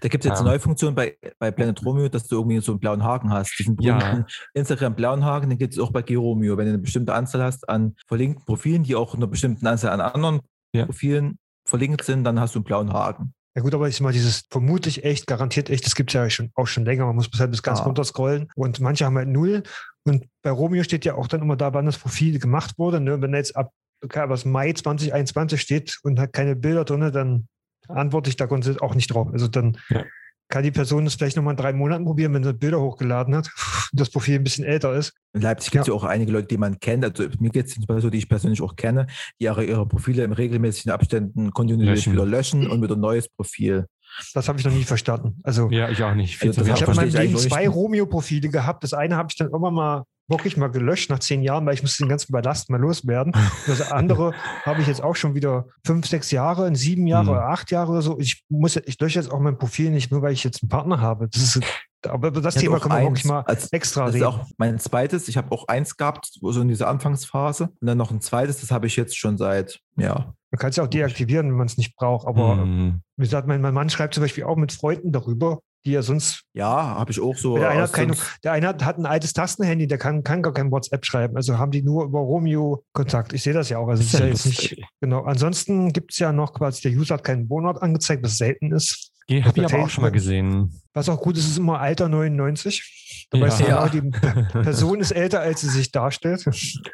[0.00, 0.40] Da gibt es jetzt Ja.
[0.40, 3.54] eine neue Funktion bei, bei Planet Romeo, dass du irgendwie so einen blauen Haken hast.
[3.58, 4.24] Diesen Ja.
[4.54, 6.56] Instagram blauen Haken, den gibt es auch bei G-Romeo.
[6.56, 10.00] Wenn du eine bestimmte Anzahl hast an verlinkten Profilen, die auch einer bestimmten Anzahl an
[10.00, 10.40] anderen
[10.72, 10.86] Ja.
[10.86, 13.33] Profilen verlinkt sind, dann hast du einen blauen Haken.
[13.56, 16.50] Ja gut, aber ich mal, dieses vermutlich echt, garantiert echt, das gibt es ja schon,
[16.54, 17.06] auch schon länger.
[17.06, 17.84] Man muss bis halt bis ganz Ah.
[17.84, 18.48] runter scrollen.
[18.56, 19.62] Und manche haben halt null.
[20.04, 23.00] Und bei Romeo steht ja auch dann immer da, wann das Profil gemacht wurde.
[23.00, 23.22] Ne?
[23.22, 23.70] Wenn da jetzt ab
[24.02, 27.48] okay, was Mai 2021 steht und hat keine Bilder drin, dann
[27.88, 29.28] antworte ich da grundsätzlich auch nicht drauf.
[29.32, 30.04] Also dann Ja.
[30.48, 33.50] Kann die Person das vielleicht nochmal in drei Monaten probieren, wenn sie Bilder hochgeladen hat,
[33.92, 35.12] das Profil ein bisschen älter ist.
[35.32, 35.94] In Leipzig gibt es ja.
[35.94, 37.04] auch einige Leute, die man kennt.
[37.04, 39.06] Also mir geht es zum Beispiel so, die ich persönlich auch kenne,
[39.40, 42.12] die ihre, ihre Profile in regelmäßigen Abständen kontinuierlich Löschen.
[42.12, 43.86] wieder löschen und wieder ein neues Profil.
[44.32, 45.40] Das habe ich noch nie verstanden.
[45.42, 46.40] Also Ja, ich auch nicht.
[46.40, 47.68] Also ich habe in meinem Leben zwei.
[47.68, 48.84] Romeo-Profile gehabt.
[48.84, 51.82] Das eine habe ich dann irgendwann mal wirklich mal gelöscht nach zehn Jahren, weil ich
[51.82, 53.32] musste den ganzen Ballast mal loswerden.
[53.34, 54.32] Und das andere
[54.64, 57.32] habe ich jetzt auch schon wieder fünf, sechs Jahre, in sieben Jahre Hm.
[57.32, 58.18] oder acht Jahre oder so.
[58.18, 61.00] Ich muss, ich lösche jetzt auch mein Profil nicht nur, weil ich jetzt einen Partner
[61.00, 61.28] habe.
[61.28, 61.60] Das ist,
[62.08, 64.26] aber über das hatte Thema auch können wir wirklich mal als- extra Das ist reden.
[64.26, 65.28] auch mein zweites.
[65.28, 67.70] Ich habe auch eins gehabt, so in dieser Anfangsphase.
[67.80, 70.76] Und dann noch ein zweites, das habe ich jetzt schon seit, ja, Man kann es
[70.76, 72.26] ja auch deaktivieren, wenn man es nicht braucht.
[72.26, 73.00] Aber Hm.
[73.16, 76.44] wie gesagt, mein, mein Mann schreibt zum Beispiel auch mit Freunden darüber, die ja sonst
[76.54, 77.56] ja, habe ich auch so.
[77.58, 80.54] Der eine, hat keine, der eine hat, hat ein altes Tastenhandy, der kann, kann gar
[80.54, 81.36] kein WhatsApp schreiben.
[81.36, 83.32] Also haben die nur über Romeo Kontakt.
[83.32, 83.88] Ich sehe das ja auch.
[83.88, 85.24] Also ist ja jetzt nicht genau.
[85.24, 89.10] Ansonsten gibt es ja noch quasi, der User hat keinen Wohnort angezeigt, was selten ist.
[89.30, 90.80] Habe ich aber auch schon mal gesehen.
[90.92, 93.03] Was auch gut ist, ist immer Alter 99.
[93.34, 93.46] Da Ja.
[93.46, 93.88] weißt du genau, Ja.
[93.88, 96.44] die Person ist älter, als sie sich darstellt.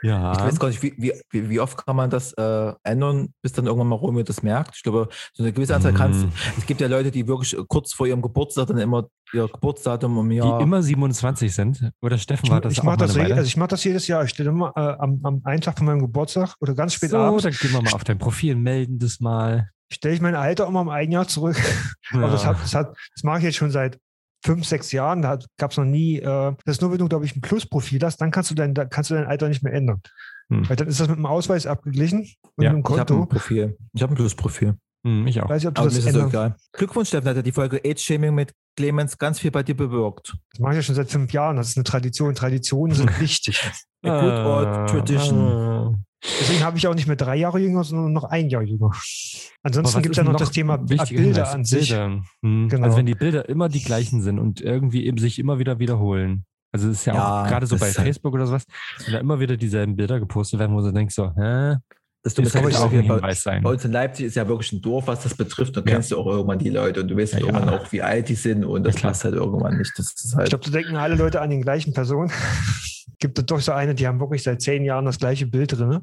[0.02, 0.32] Ja.
[0.32, 0.94] Ich weiß gar nicht, wie,
[1.30, 4.76] wie, wie oft kann man das äh, ändern, bis dann irgendwann mal Romeo das merkt.
[4.76, 6.32] Ich glaube, so eine gewisse Anzahl kannst Hm.
[6.58, 10.28] Es gibt ja Leute, die wirklich kurz vor ihrem Geburtstag dann immer ihr Geburtsdatum um
[10.28, 10.60] Die Jahr.
[10.60, 11.90] immer 27 sind.
[12.02, 13.34] Oder Steffen Ich, war das ich auch mache mal das, eine re- Weile?
[13.36, 14.24] also ich mach das jedes Jahr.
[14.24, 17.18] Ich stelle immer äh, am, am einen Tag von meinem Geburtstag oder ganz spät so,
[17.18, 19.68] abends, dann gehen wir mal auf dein Profil, melden das mal.
[19.92, 21.56] stelle ich mein Alter immer um ein Jahr zurück.
[22.12, 23.98] Aber das, hat, das, hat, das mache ich jetzt schon seit
[24.44, 25.22] fünf, sechs Jahren.
[25.22, 26.18] Da gab es noch nie.
[26.18, 26.22] Äh,
[26.64, 28.84] das ist nur, wenn du, glaube ich, ein Plus-Profil hast, dann kannst du dein, da
[28.84, 30.00] kannst du dein Alter nicht mehr ändern.
[30.50, 30.68] Hm.
[30.68, 32.20] Weil dann ist das mit dem Ausweis abgeglichen
[32.56, 33.26] und Ja, mit dem ich habe ein Konto.
[33.26, 33.76] Profil.
[33.92, 34.74] Ich habe ein Plus-Profil.
[35.06, 35.48] Hm, ich auch.
[35.48, 36.28] Weiß ich, ob du Aber mir das ist ändern.
[36.28, 36.56] egal.
[36.72, 40.34] Glückwunsch, Steffen, hat ja die Folge Age-Shaming mit Clemens ganz viel bei dir bewirkt.
[40.52, 41.56] Das mache ich ja schon seit fünf Jahren.
[41.56, 42.34] Das ist eine Tradition.
[42.34, 43.58] Traditionen sind wichtig.
[44.02, 46.04] A good old tradition.
[46.22, 48.90] Deswegen habe ich auch nicht mehr drei Jahre jünger, sondern noch ein Jahr jünger.
[49.62, 51.88] Ansonsten gibt es ja noch, noch das Thema Bilder an sich.
[51.90, 52.22] Bilder.
[52.42, 52.68] Hm.
[52.68, 52.84] Genau.
[52.84, 56.44] Also wenn die Bilder immer die gleichen sind und irgendwie eben sich immer wieder wiederholen.
[56.72, 58.64] Also es ist ja, Ja, auch gerade so bei halt- Facebook oder sowas,
[59.04, 61.76] wenn da immer wieder dieselben Bilder gepostet werden, wo du denkst so, hä?
[62.22, 63.62] Das Das Dumme könnte ist auch hier bei, sein.
[63.62, 65.74] bei uns in Leipzig ist ja wirklich ein Dorf, was das betrifft.
[65.74, 65.86] Da Ja.
[65.86, 67.78] kennst du auch irgendwann die Leute und du weißt Ja, irgendwann ja.
[67.80, 69.90] auch, wie alt die sind und das Ja, passt halt irgendwann nicht.
[69.96, 70.50] Das ist Ich halt.
[70.50, 72.30] glaube, da denken alle Leute an den gleichen Personen.
[73.20, 76.00] gibt es doch so eine, die haben wirklich seit zehn Jahren das gleiche Bild drin.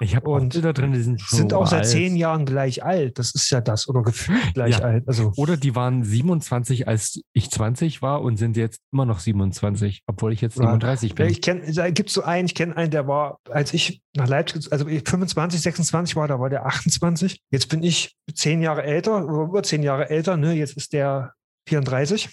[0.00, 1.88] Ich habe auch Und Bilder drin, die sind schon Sind auch seit alt.
[1.88, 3.18] zehn Jahren gleich alt.
[3.18, 3.88] Das ist ja das.
[3.88, 4.84] Oder gefühlt gleich Ja.
[4.84, 5.04] alt.
[5.06, 10.02] Also Oder die waren 27, als ich 20 war und sind jetzt immer noch 27,
[10.06, 10.62] obwohl ich jetzt Ja.
[10.64, 11.28] 37 Ja, bin.
[11.28, 14.26] ich kenne, da gibt es so einen, ich kenne einen, der war, als ich nach
[14.28, 17.40] Leipzig, also ich 25, 26 war, da war der 28.
[17.50, 20.52] Jetzt bin ich zehn Jahre älter, oder über zehn Jahre älter, ne?
[20.54, 21.32] Jetzt ist der
[21.68, 22.28] 34.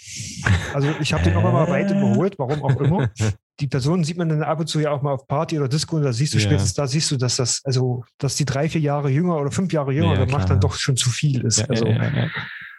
[0.73, 3.09] Also ich habe den auch mal weit überholt, warum auch immer.
[3.59, 5.95] die Person sieht man dann ab und zu ja auch mal auf Party oder Disco
[5.97, 6.43] und da siehst du Ja.
[6.45, 9.71] spätestens da siehst du, dass das, also, dass die drei, vier Jahre jünger oder fünf
[9.73, 11.57] Jahre jünger Ja, gemacht dann doch schon zu viel ist.
[11.59, 12.29] Ja, also, ja.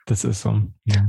[0.07, 0.61] Das ist so.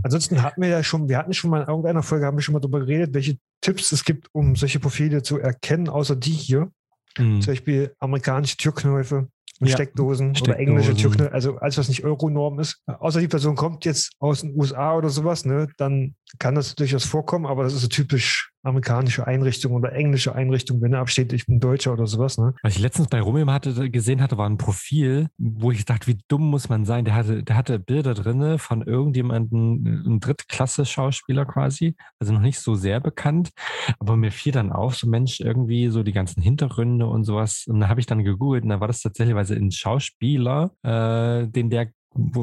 [0.03, 2.53] Ansonsten hatten wir ja schon, wir hatten schon mal in irgendeiner Folge, haben wir schon
[2.53, 6.71] mal darüber geredet, welche Tipps es gibt, um solche Profile zu erkennen, außer die hier.
[7.17, 7.41] Mhm.
[7.41, 9.27] Zum Beispiel amerikanische Türknöpfe
[9.59, 9.75] und Ja.
[9.75, 10.59] Steckdosen, oder Steckdosen.
[10.67, 12.81] englische Türknöpfe, also alles, was nicht Euronorm ist.
[12.87, 17.03] Außer die Person kommt jetzt aus den USA oder sowas, ne, dann kann das durchaus
[17.05, 21.45] vorkommen, aber das ist so typisch amerikanische Einrichtung oder englische Einrichtung, wenn er absteht, ich
[21.45, 22.37] bin Deutscher oder sowas.
[22.37, 22.53] Ne?
[22.63, 26.17] Was ich letztens bei Romeo hatte, gesehen hatte, war ein Profil, wo ich dachte, wie
[26.27, 27.05] dumm muss man sein?
[27.05, 32.75] Der hatte, der hatte Bilder drinne von irgendjemandem, ein Drittklasse-Schauspieler quasi, also noch nicht so
[32.75, 33.51] sehr bekannt,
[33.99, 37.65] aber mir fiel dann auf, so Mensch, irgendwie so die ganzen Hintergründe und sowas.
[37.67, 41.69] Und da habe ich dann gegoogelt und da war das tatsächlich ein Schauspieler, äh, den
[41.69, 41.91] der,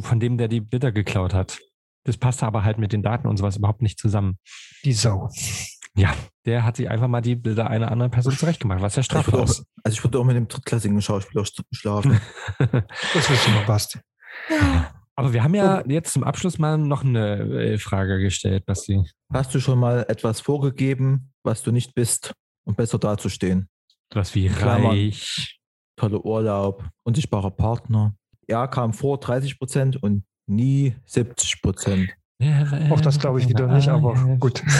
[0.01, 1.59] von dem der die Bilder geklaut hat.
[2.05, 4.39] Das passte aber halt mit den Daten und sowas überhaupt nicht zusammen.
[4.85, 5.31] Die Sau.
[5.97, 6.15] Ja,
[6.47, 9.65] der hat sich einfach mal die Bilder einer anderen Person zurechtgemacht, was ja strafbar ist.
[9.85, 12.19] also ich würde auch mit dem drittklassigen Schauspieler sch- schlafen.
[12.59, 13.99] Das willst du mal, Basti.
[15.15, 17.37] Aber wir haben ja jetzt zum Abschluss mal noch eine
[17.75, 19.03] äh, Frage gestellt, Basti.
[19.33, 22.33] Hast du schon mal etwas vorgegeben, was du nicht bist,
[22.65, 23.69] um besser dazustehen?
[24.15, 24.93] Was wie Klammern.
[24.93, 25.61] reich.
[25.97, 28.15] Toller Urlaub, unsichtbarer Partner.
[28.49, 32.11] Ja, kam vor 30 Prozent und nie 70 Prozent.
[32.91, 34.63] Auch das glaube ich wieder nicht, aber gut.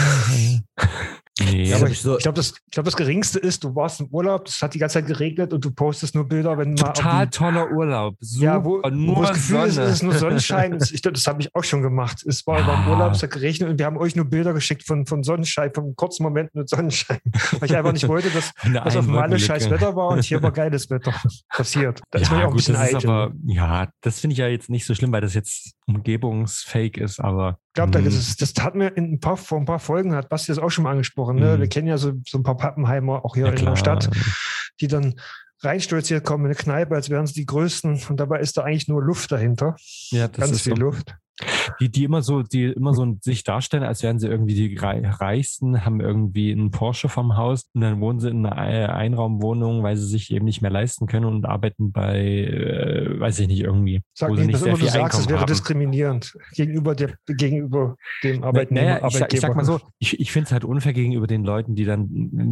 [1.39, 4.47] Nee, Ja, ich so- ich glaube, das, glaub, das Geringste ist, du warst im Urlaub,
[4.47, 6.93] es hat die ganze Zeit geregnet und du postest nur Bilder, wenn mal.
[6.93, 8.15] total toller Urlaub.
[8.19, 9.87] Super, Ja, wo, nur wo das Gefühl ist, Sonne.
[9.87, 10.77] es ist nur Sonnenschein.
[10.93, 12.23] Ich glaube, das habe ich auch schon gemacht.
[12.27, 12.67] Es war Ja.
[12.67, 15.71] beim Urlaub, es hat geregnet und wir haben euch nur Bilder geschickt von, von Sonnenschein,
[15.73, 17.17] von kurzen Momenten mit Sonnenschein.
[17.59, 20.51] Weil ich einfach nicht wollte, dass, dass auf Malle scheiß Wetter war und hier war
[20.51, 21.13] geiles Wetter
[21.49, 22.01] passiert.
[22.11, 23.09] Da ist man ja auch ein bisschen das ist eitel.
[23.09, 27.19] aber, ja, das finde ich ja jetzt nicht so schlimm, weil das jetzt umgebungsfake ist,
[27.19, 27.57] aber.
[27.73, 30.29] Ich glaube, hm, das, das hatten wir in ein paar, vor ein paar Folgen, hat
[30.29, 31.37] Basti das auch schon mal angesprochen.
[31.37, 31.55] Ne?
[31.57, 31.61] Mhm.
[31.61, 33.71] Wir kennen ja so, so ein paar Pappenheimer auch hier ja, in klar.
[33.71, 34.09] der Stadt,
[34.79, 35.15] die dann
[35.61, 38.03] reinstolziert kommen in eine Kneipe, als wären es die Größten.
[38.09, 39.75] Und dabei ist da eigentlich nur Luft dahinter.
[40.11, 40.83] Ja, das Ganz ist viel so.
[40.83, 41.15] Luft.
[41.79, 45.01] Die, die immer so, die immer so sich darstellen, als wären sie irgendwie die Rei-
[45.07, 49.83] Reichsten, haben irgendwie einen Porsche vom Haus und dann wohnen sie in einer Ei- Einraumwohnung,
[49.83, 53.61] weil sie sich eben nicht mehr leisten können und arbeiten bei, äh, weiß ich nicht,
[53.61, 54.01] irgendwie.
[54.13, 55.47] Sag wo sie nicht, nicht dass sehr immer du viel sagst, es wäre haben.
[55.47, 59.33] diskriminierend gegenüber, der, gegenüber dem Arbeitnehmer, Naja, ich, Arbeitgeber.
[59.33, 62.07] ich sag mal so, ich, ich finde es halt unfair gegenüber den Leuten, die dann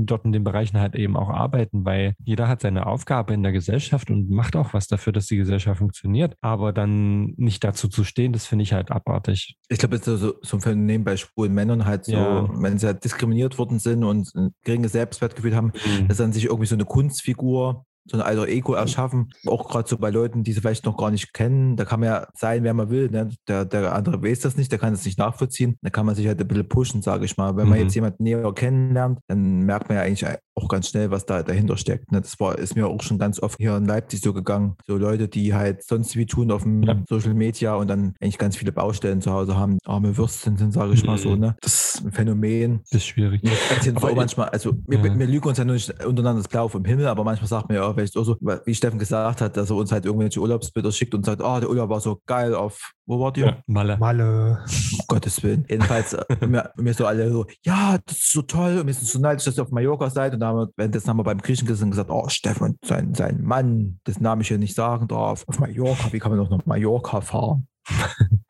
[0.06, 3.52] dort in den Bereichen halt eben auch arbeiten, weil jeder hat seine Aufgabe in der
[3.52, 6.36] Gesellschaft und macht auch was dafür, dass die Gesellschaft funktioniert.
[6.42, 9.58] Aber dann nicht dazu zu stehen, das finde ich halt abartig.
[9.70, 12.50] Ich glaube, das ist so, so ein Phänomen bei schwulen Männern halt so, Ja.
[12.62, 15.72] wenn sie halt diskriminiert worden sind und ein geringes Selbstwertgefühl haben,
[16.08, 19.32] dass dann sich irgendwie so eine Kunstfigur, so ein alter Ego erschaffen.
[19.46, 21.76] Auch gerade so bei Leuten, die sie vielleicht noch gar nicht kennen.
[21.76, 23.10] Da kann man ja sein, wer man will.
[23.12, 23.30] Ne?
[23.48, 25.78] Der, der andere weiß das nicht, der kann es nicht nachvollziehen.
[25.84, 27.56] Da kann man sich halt ein bisschen pushen, sage ich mal.
[27.58, 27.84] Wenn man Mhm.
[27.86, 30.26] jetzt jemanden näher kennenlernt, dann merkt man ja eigentlich
[30.56, 32.12] auch ganz schnell, was da dahinter steckt.
[32.12, 32.22] Ne?
[32.22, 34.76] Das war, ist mir auch schon ganz oft hier in Leipzig so gegangen.
[34.86, 37.02] So Leute, die halt sonst wie tun auf dem Ja.
[37.10, 39.78] Social Media und dann eigentlich ganz viele Baustellen zu Hause haben.
[39.86, 41.32] Arme Würstchen sind, sage ich mal so.
[41.32, 41.40] Mhm.
[41.40, 41.56] Ne?
[41.62, 42.80] Das ist ein Phänomen.
[42.92, 43.42] Das ist schwierig.
[43.82, 45.18] So Aber auch ich- manchmal, also wir, Ja.
[45.20, 47.78] wir lügen uns ja nur nicht untereinander das Blau vom Himmel, aber manchmal sagt man
[47.78, 48.36] ja auch, vielleicht auch so,
[48.66, 51.70] wie Steffen gesagt hat, dass er uns halt irgendwelche Urlaubsbilder schickt und sagt, ah, der
[51.70, 53.46] Urlaub war so geil auf, wo wart ihr?
[53.46, 53.98] Ja, Malle.
[53.98, 54.66] Malle.
[54.94, 55.66] Um Gottes Willen.
[55.70, 59.08] Jedenfalls, äh, wir, wir so alle so, ja, das ist so toll und wir sind
[59.08, 61.86] so neidisch, dass ihr auf Mallorca seid und wir, währenddessen haben wir beim Griechen gesessen
[61.86, 65.60] und gesagt, oh, Steffen, sein, sein Mann, das Name ich hier nicht sagen darf, auf
[65.60, 67.68] Mallorca, wie kann man doch nach Mallorca fahren?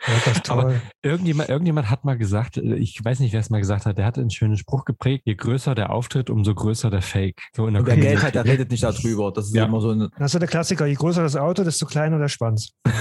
[0.08, 0.74] Ja, das Aber-.
[1.04, 4.06] Irgendjemand, irgendjemand hat mal gesagt, äh, ich weiß nicht, wer es mal gesagt hat, der
[4.06, 7.40] hatte einen schönen Spruch geprägt, je größer der Auftritt, umso größer der Fake.
[7.56, 9.32] So in der Und wer Geld hat, der redet nicht darüber.
[9.32, 9.66] Das ist Ja.
[9.66, 10.86] immer so ein, Das ist ja der Klassiker.
[10.86, 12.70] Je größer das Auto, desto kleiner der Schwanz.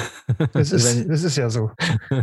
[0.53, 1.72] Das ist, Wenn- das ist ja so.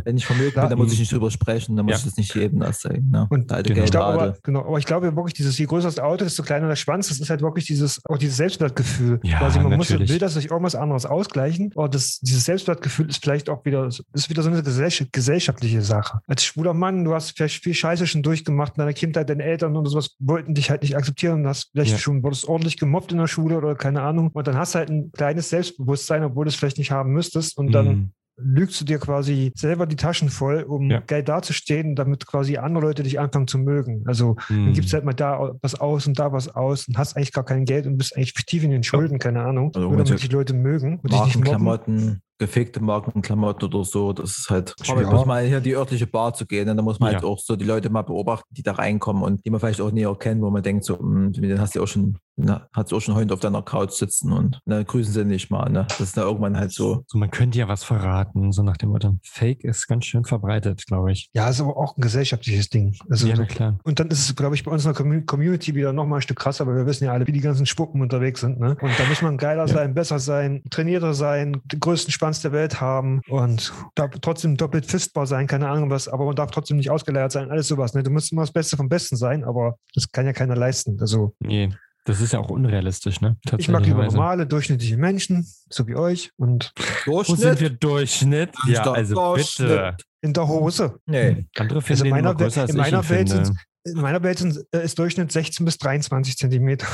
[0.05, 1.97] wenn ich vermögen bin, dann muss ich nicht drüber sprechen, dann muss Ja.
[1.99, 3.05] ich das nicht jedem erzählen.
[3.09, 3.28] Ne?
[3.30, 3.84] Und alte genau.
[3.84, 6.70] Ich glaube aber, genau, aber ich glaube wirklich, dieses je größer das Auto, desto kleiner
[6.70, 9.20] der Schwanz, das ist halt wirklich dieses, auch dieses Selbstwertgefühl.
[9.24, 10.09] Ja, Quasi, man muss, natürlich.
[10.09, 11.72] will das durch irgendwas anderes ausgleichen.
[11.76, 16.20] Aber das, dieses Selbstwertgefühl ist vielleicht auch wieder, ist wieder so eine gesell- gesellschaftliche Sache.
[16.28, 19.76] Als schwuler Mann, du hast vielleicht viel Scheiße schon durchgemacht in deiner Kindheit, deine Eltern
[19.76, 21.97] und sowas wollten dich halt nicht akzeptieren und hast vielleicht Ja.
[21.97, 24.30] schon, wurdest ordentlich gemobbt in der Schule oder keine Ahnung.
[24.34, 27.58] Und dann hast du halt ein kleines Selbstbewusstsein, obwohl du es vielleicht nicht haben müsstest.
[27.58, 28.12] Und dann Mhm.
[28.39, 30.99] lügst du dir quasi selber die Taschen voll, um Ja.
[30.99, 34.03] geil dazustehen, damit quasi andere Leute dich anfangen zu mögen.
[34.08, 34.74] Also dann Mhm.
[34.74, 37.45] gibst du halt mal da was aus und da was aus und hast eigentlich gar
[37.45, 39.72] kein Geld und bist eigentlich tief in den Schulden, keine Ahnung.
[39.76, 41.64] Also Nur damit die Leute mögen und dich nicht mobben.
[41.64, 44.13] Markenklamotten, gefakte Markenklamotten oder so.
[44.13, 44.99] Das ist halt, Ja.
[45.01, 45.09] ja.
[45.11, 46.69] muss mal hier in die örtliche Bar zu gehen.
[46.69, 47.27] Und da muss man halt Ja.
[47.29, 50.13] auch so die Leute mal beobachten, die da reinkommen und die man vielleicht auch näher
[50.19, 52.97] kennt, wo man denkt, so, hm, mit denen hast du auch schon, na, hast du
[52.97, 55.69] auch schon heute auf deiner Couch sitzen und na, grüßen sie nicht mal.
[55.71, 55.85] Ne?
[55.89, 57.03] Das ist da irgendwann halt so.
[57.07, 59.17] So, man könnte ja was verraten, so nach dem Motto.
[59.23, 61.29] Fake ist ganz schön verbreitet, glaube ich.
[61.33, 62.95] Ja, ist aber auch ein gesellschaftliches Ding.
[63.09, 63.79] Also, ja, na klar.
[63.83, 66.38] und dann ist es, glaube ich, bei unserer Commu- Community wieder noch mal ein Stück
[66.38, 68.59] krasser, weil wir wissen ja alle, wie die ganzen Spuppen unterwegs sind.
[68.59, 68.77] Ne?
[68.81, 69.73] Und da muss man geiler Ja.
[69.73, 74.86] sein, besser sein, trainierter sein, den größten Schwanz der Welt haben und darf trotzdem doppelt
[74.86, 77.93] fistbar sein, keine Ahnung was, aber man darf trotzdem nicht ausgeleiert sein, alles sowas.
[77.93, 78.03] Ne?
[78.03, 80.97] Du musst immer das Beste vom Besten sein, aber das kann ja keiner leisten.
[80.99, 81.69] Also Nee,
[82.03, 83.38] das ist ja auch unrealistisch, ne?
[83.57, 86.73] ich mag lieber normale, durchschnittliche Menschen, so wie euch und
[87.05, 88.49] Wo sind wir Durchschnitt?
[88.67, 89.69] Ja, also Durchschnitt.
[89.69, 89.95] bitte.
[90.21, 90.99] in der Hose.
[91.05, 91.45] Nee.
[91.57, 93.45] Andere Also finden in den meiner Welt- in meiner Welt finde.
[93.45, 93.57] sind-
[93.95, 96.88] In meiner Welt sind, äh, ist Durchschnitt 16 bis 23 Zentimeter.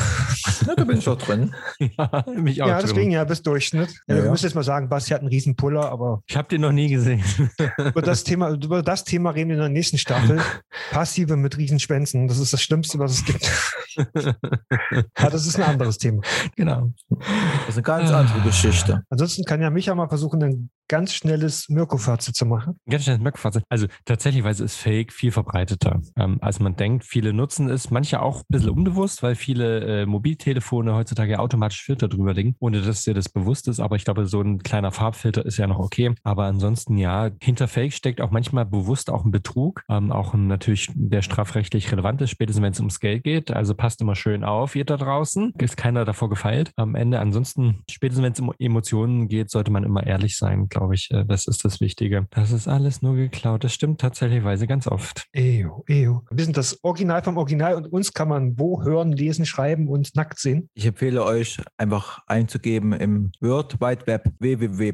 [0.65, 1.53] Ja, da bin ich doch drin.
[1.79, 2.67] ja, mich auch.
[2.67, 2.87] Ja, drin.
[2.87, 3.89] deswegen ja bis Durchschnitt.
[4.07, 4.23] Ja, Ja.
[4.23, 6.71] Wir müssen jetzt mal sagen, Basti hat einen riesen Puller, aber Ich habe den noch
[6.71, 7.23] nie gesehen.
[7.77, 10.41] über das Thema, über das Thema reden wir in der nächsten Staffel.
[10.91, 12.27] Passive mit Riesenschwänzen.
[12.27, 13.51] Das ist das Schlimmste, was es gibt.
[14.15, 16.21] ja, das ist ein anderes Thema.
[16.55, 16.91] genau.
[17.09, 19.03] Das ist eine ganz andere Geschichte.
[19.09, 22.79] Ansonsten kann ja Micha mal versuchen, ein ganz schnelles Mirko-Fazit zu machen.
[22.87, 23.63] Ganz schnell Merkphase.
[23.67, 27.03] Also tatsächlich ist Fake viel verbreiteter, ähm, als man denkt.
[27.03, 32.07] Viele nutzen es, manche auch ein bisschen unbewusst, weil viele äh, Mobiltelefone heutzutage automatisch Filter
[32.07, 33.79] drüber legen, ohne dass dir das bewusst ist.
[33.79, 36.13] Aber ich glaube, so ein kleiner Farbfilter ist ja noch okay.
[36.21, 40.45] Aber ansonsten ja, hinter Fake steckt auch manchmal bewusst auch ein Betrug, ähm, auch ein,
[40.45, 43.49] natürlich, der strafrechtlich relevant ist, spätestens wenn es ums Geld geht.
[43.49, 45.53] Also passt immer schön auf, ihr da draußen.
[45.57, 47.19] Ist keiner davor gefeilt am Ende.
[47.19, 51.09] Ansonsten, spätestens wenn es um Emotionen geht, sollte man immer ehrlich sein, glaube ich.
[51.11, 52.27] Äh, Das ist das Wichtige.
[52.31, 53.63] Das ist alles nur geklaut.
[53.63, 55.27] Das stimmt tatsächlich ganz oft.
[55.31, 56.23] Ejo, ejo.
[56.29, 60.15] Wir sind das Original vom Original und uns kann man wo hören, lesen, schreiben und
[60.15, 60.69] nackt sehen.
[60.73, 64.93] Ich empfehle euch einfach einzugeben im World Wide Web www.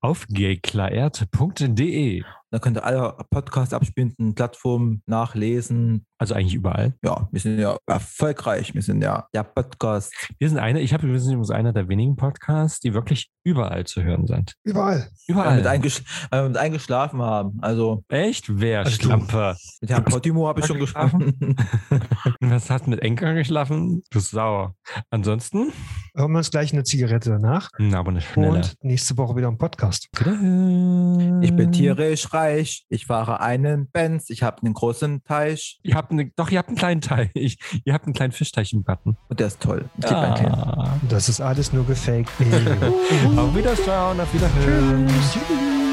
[0.00, 2.22] Auf geklaert.de.
[2.54, 6.06] Da könnt ihr alle Podcast abspielenden Plattformen nachlesen.
[6.18, 6.94] Also eigentlich überall.
[7.02, 8.74] Ja, wir sind ja erfolgreich.
[8.74, 10.14] Wir sind ja der Podcast.
[10.38, 13.86] Wir sind eine, ich habe wir sind übrigens einer der wenigen Podcasts, die wirklich überall
[13.86, 14.54] zu hören sind.
[14.62, 14.98] Überall.
[14.98, 15.56] Weil wir Überall.
[15.56, 17.58] mit, eingesch weil wir mit eingeschlafen haben.
[17.60, 18.44] Also Echt?
[18.48, 18.84] Wer?
[18.84, 19.02] Also du.
[19.02, 19.56] Schlampe.
[19.80, 21.56] mit Herrn Podimo habe ich schon geschlafen.
[22.40, 24.04] Was hast du mit Enker geschlafen?
[24.12, 24.76] Du sauer.
[25.10, 25.72] Ansonsten?
[26.16, 27.70] Hören wir uns gleich eine Zigarette danach.
[27.76, 28.52] Na, aber eine schnelle.
[28.52, 30.08] Und nächste Woche wieder im Podcast.
[30.12, 32.84] Ich bin tierisch reich.
[32.88, 34.30] Ich fahre einen Benz.
[34.30, 35.80] Ich habe einen großen Teich.
[35.82, 37.58] Ihr habt eine, doch, ihr habt einen kleinen Teich.
[37.84, 39.16] Ihr habt einen kleinen Fischteich im Garten.
[39.28, 39.86] Und der ist toll.
[40.04, 40.88] Ah.
[41.08, 42.30] Das ist alles nur gefaked.
[43.36, 45.08] Auf Wiederschauen, auf Wiederhören.
[45.08, 45.83] Tschüss.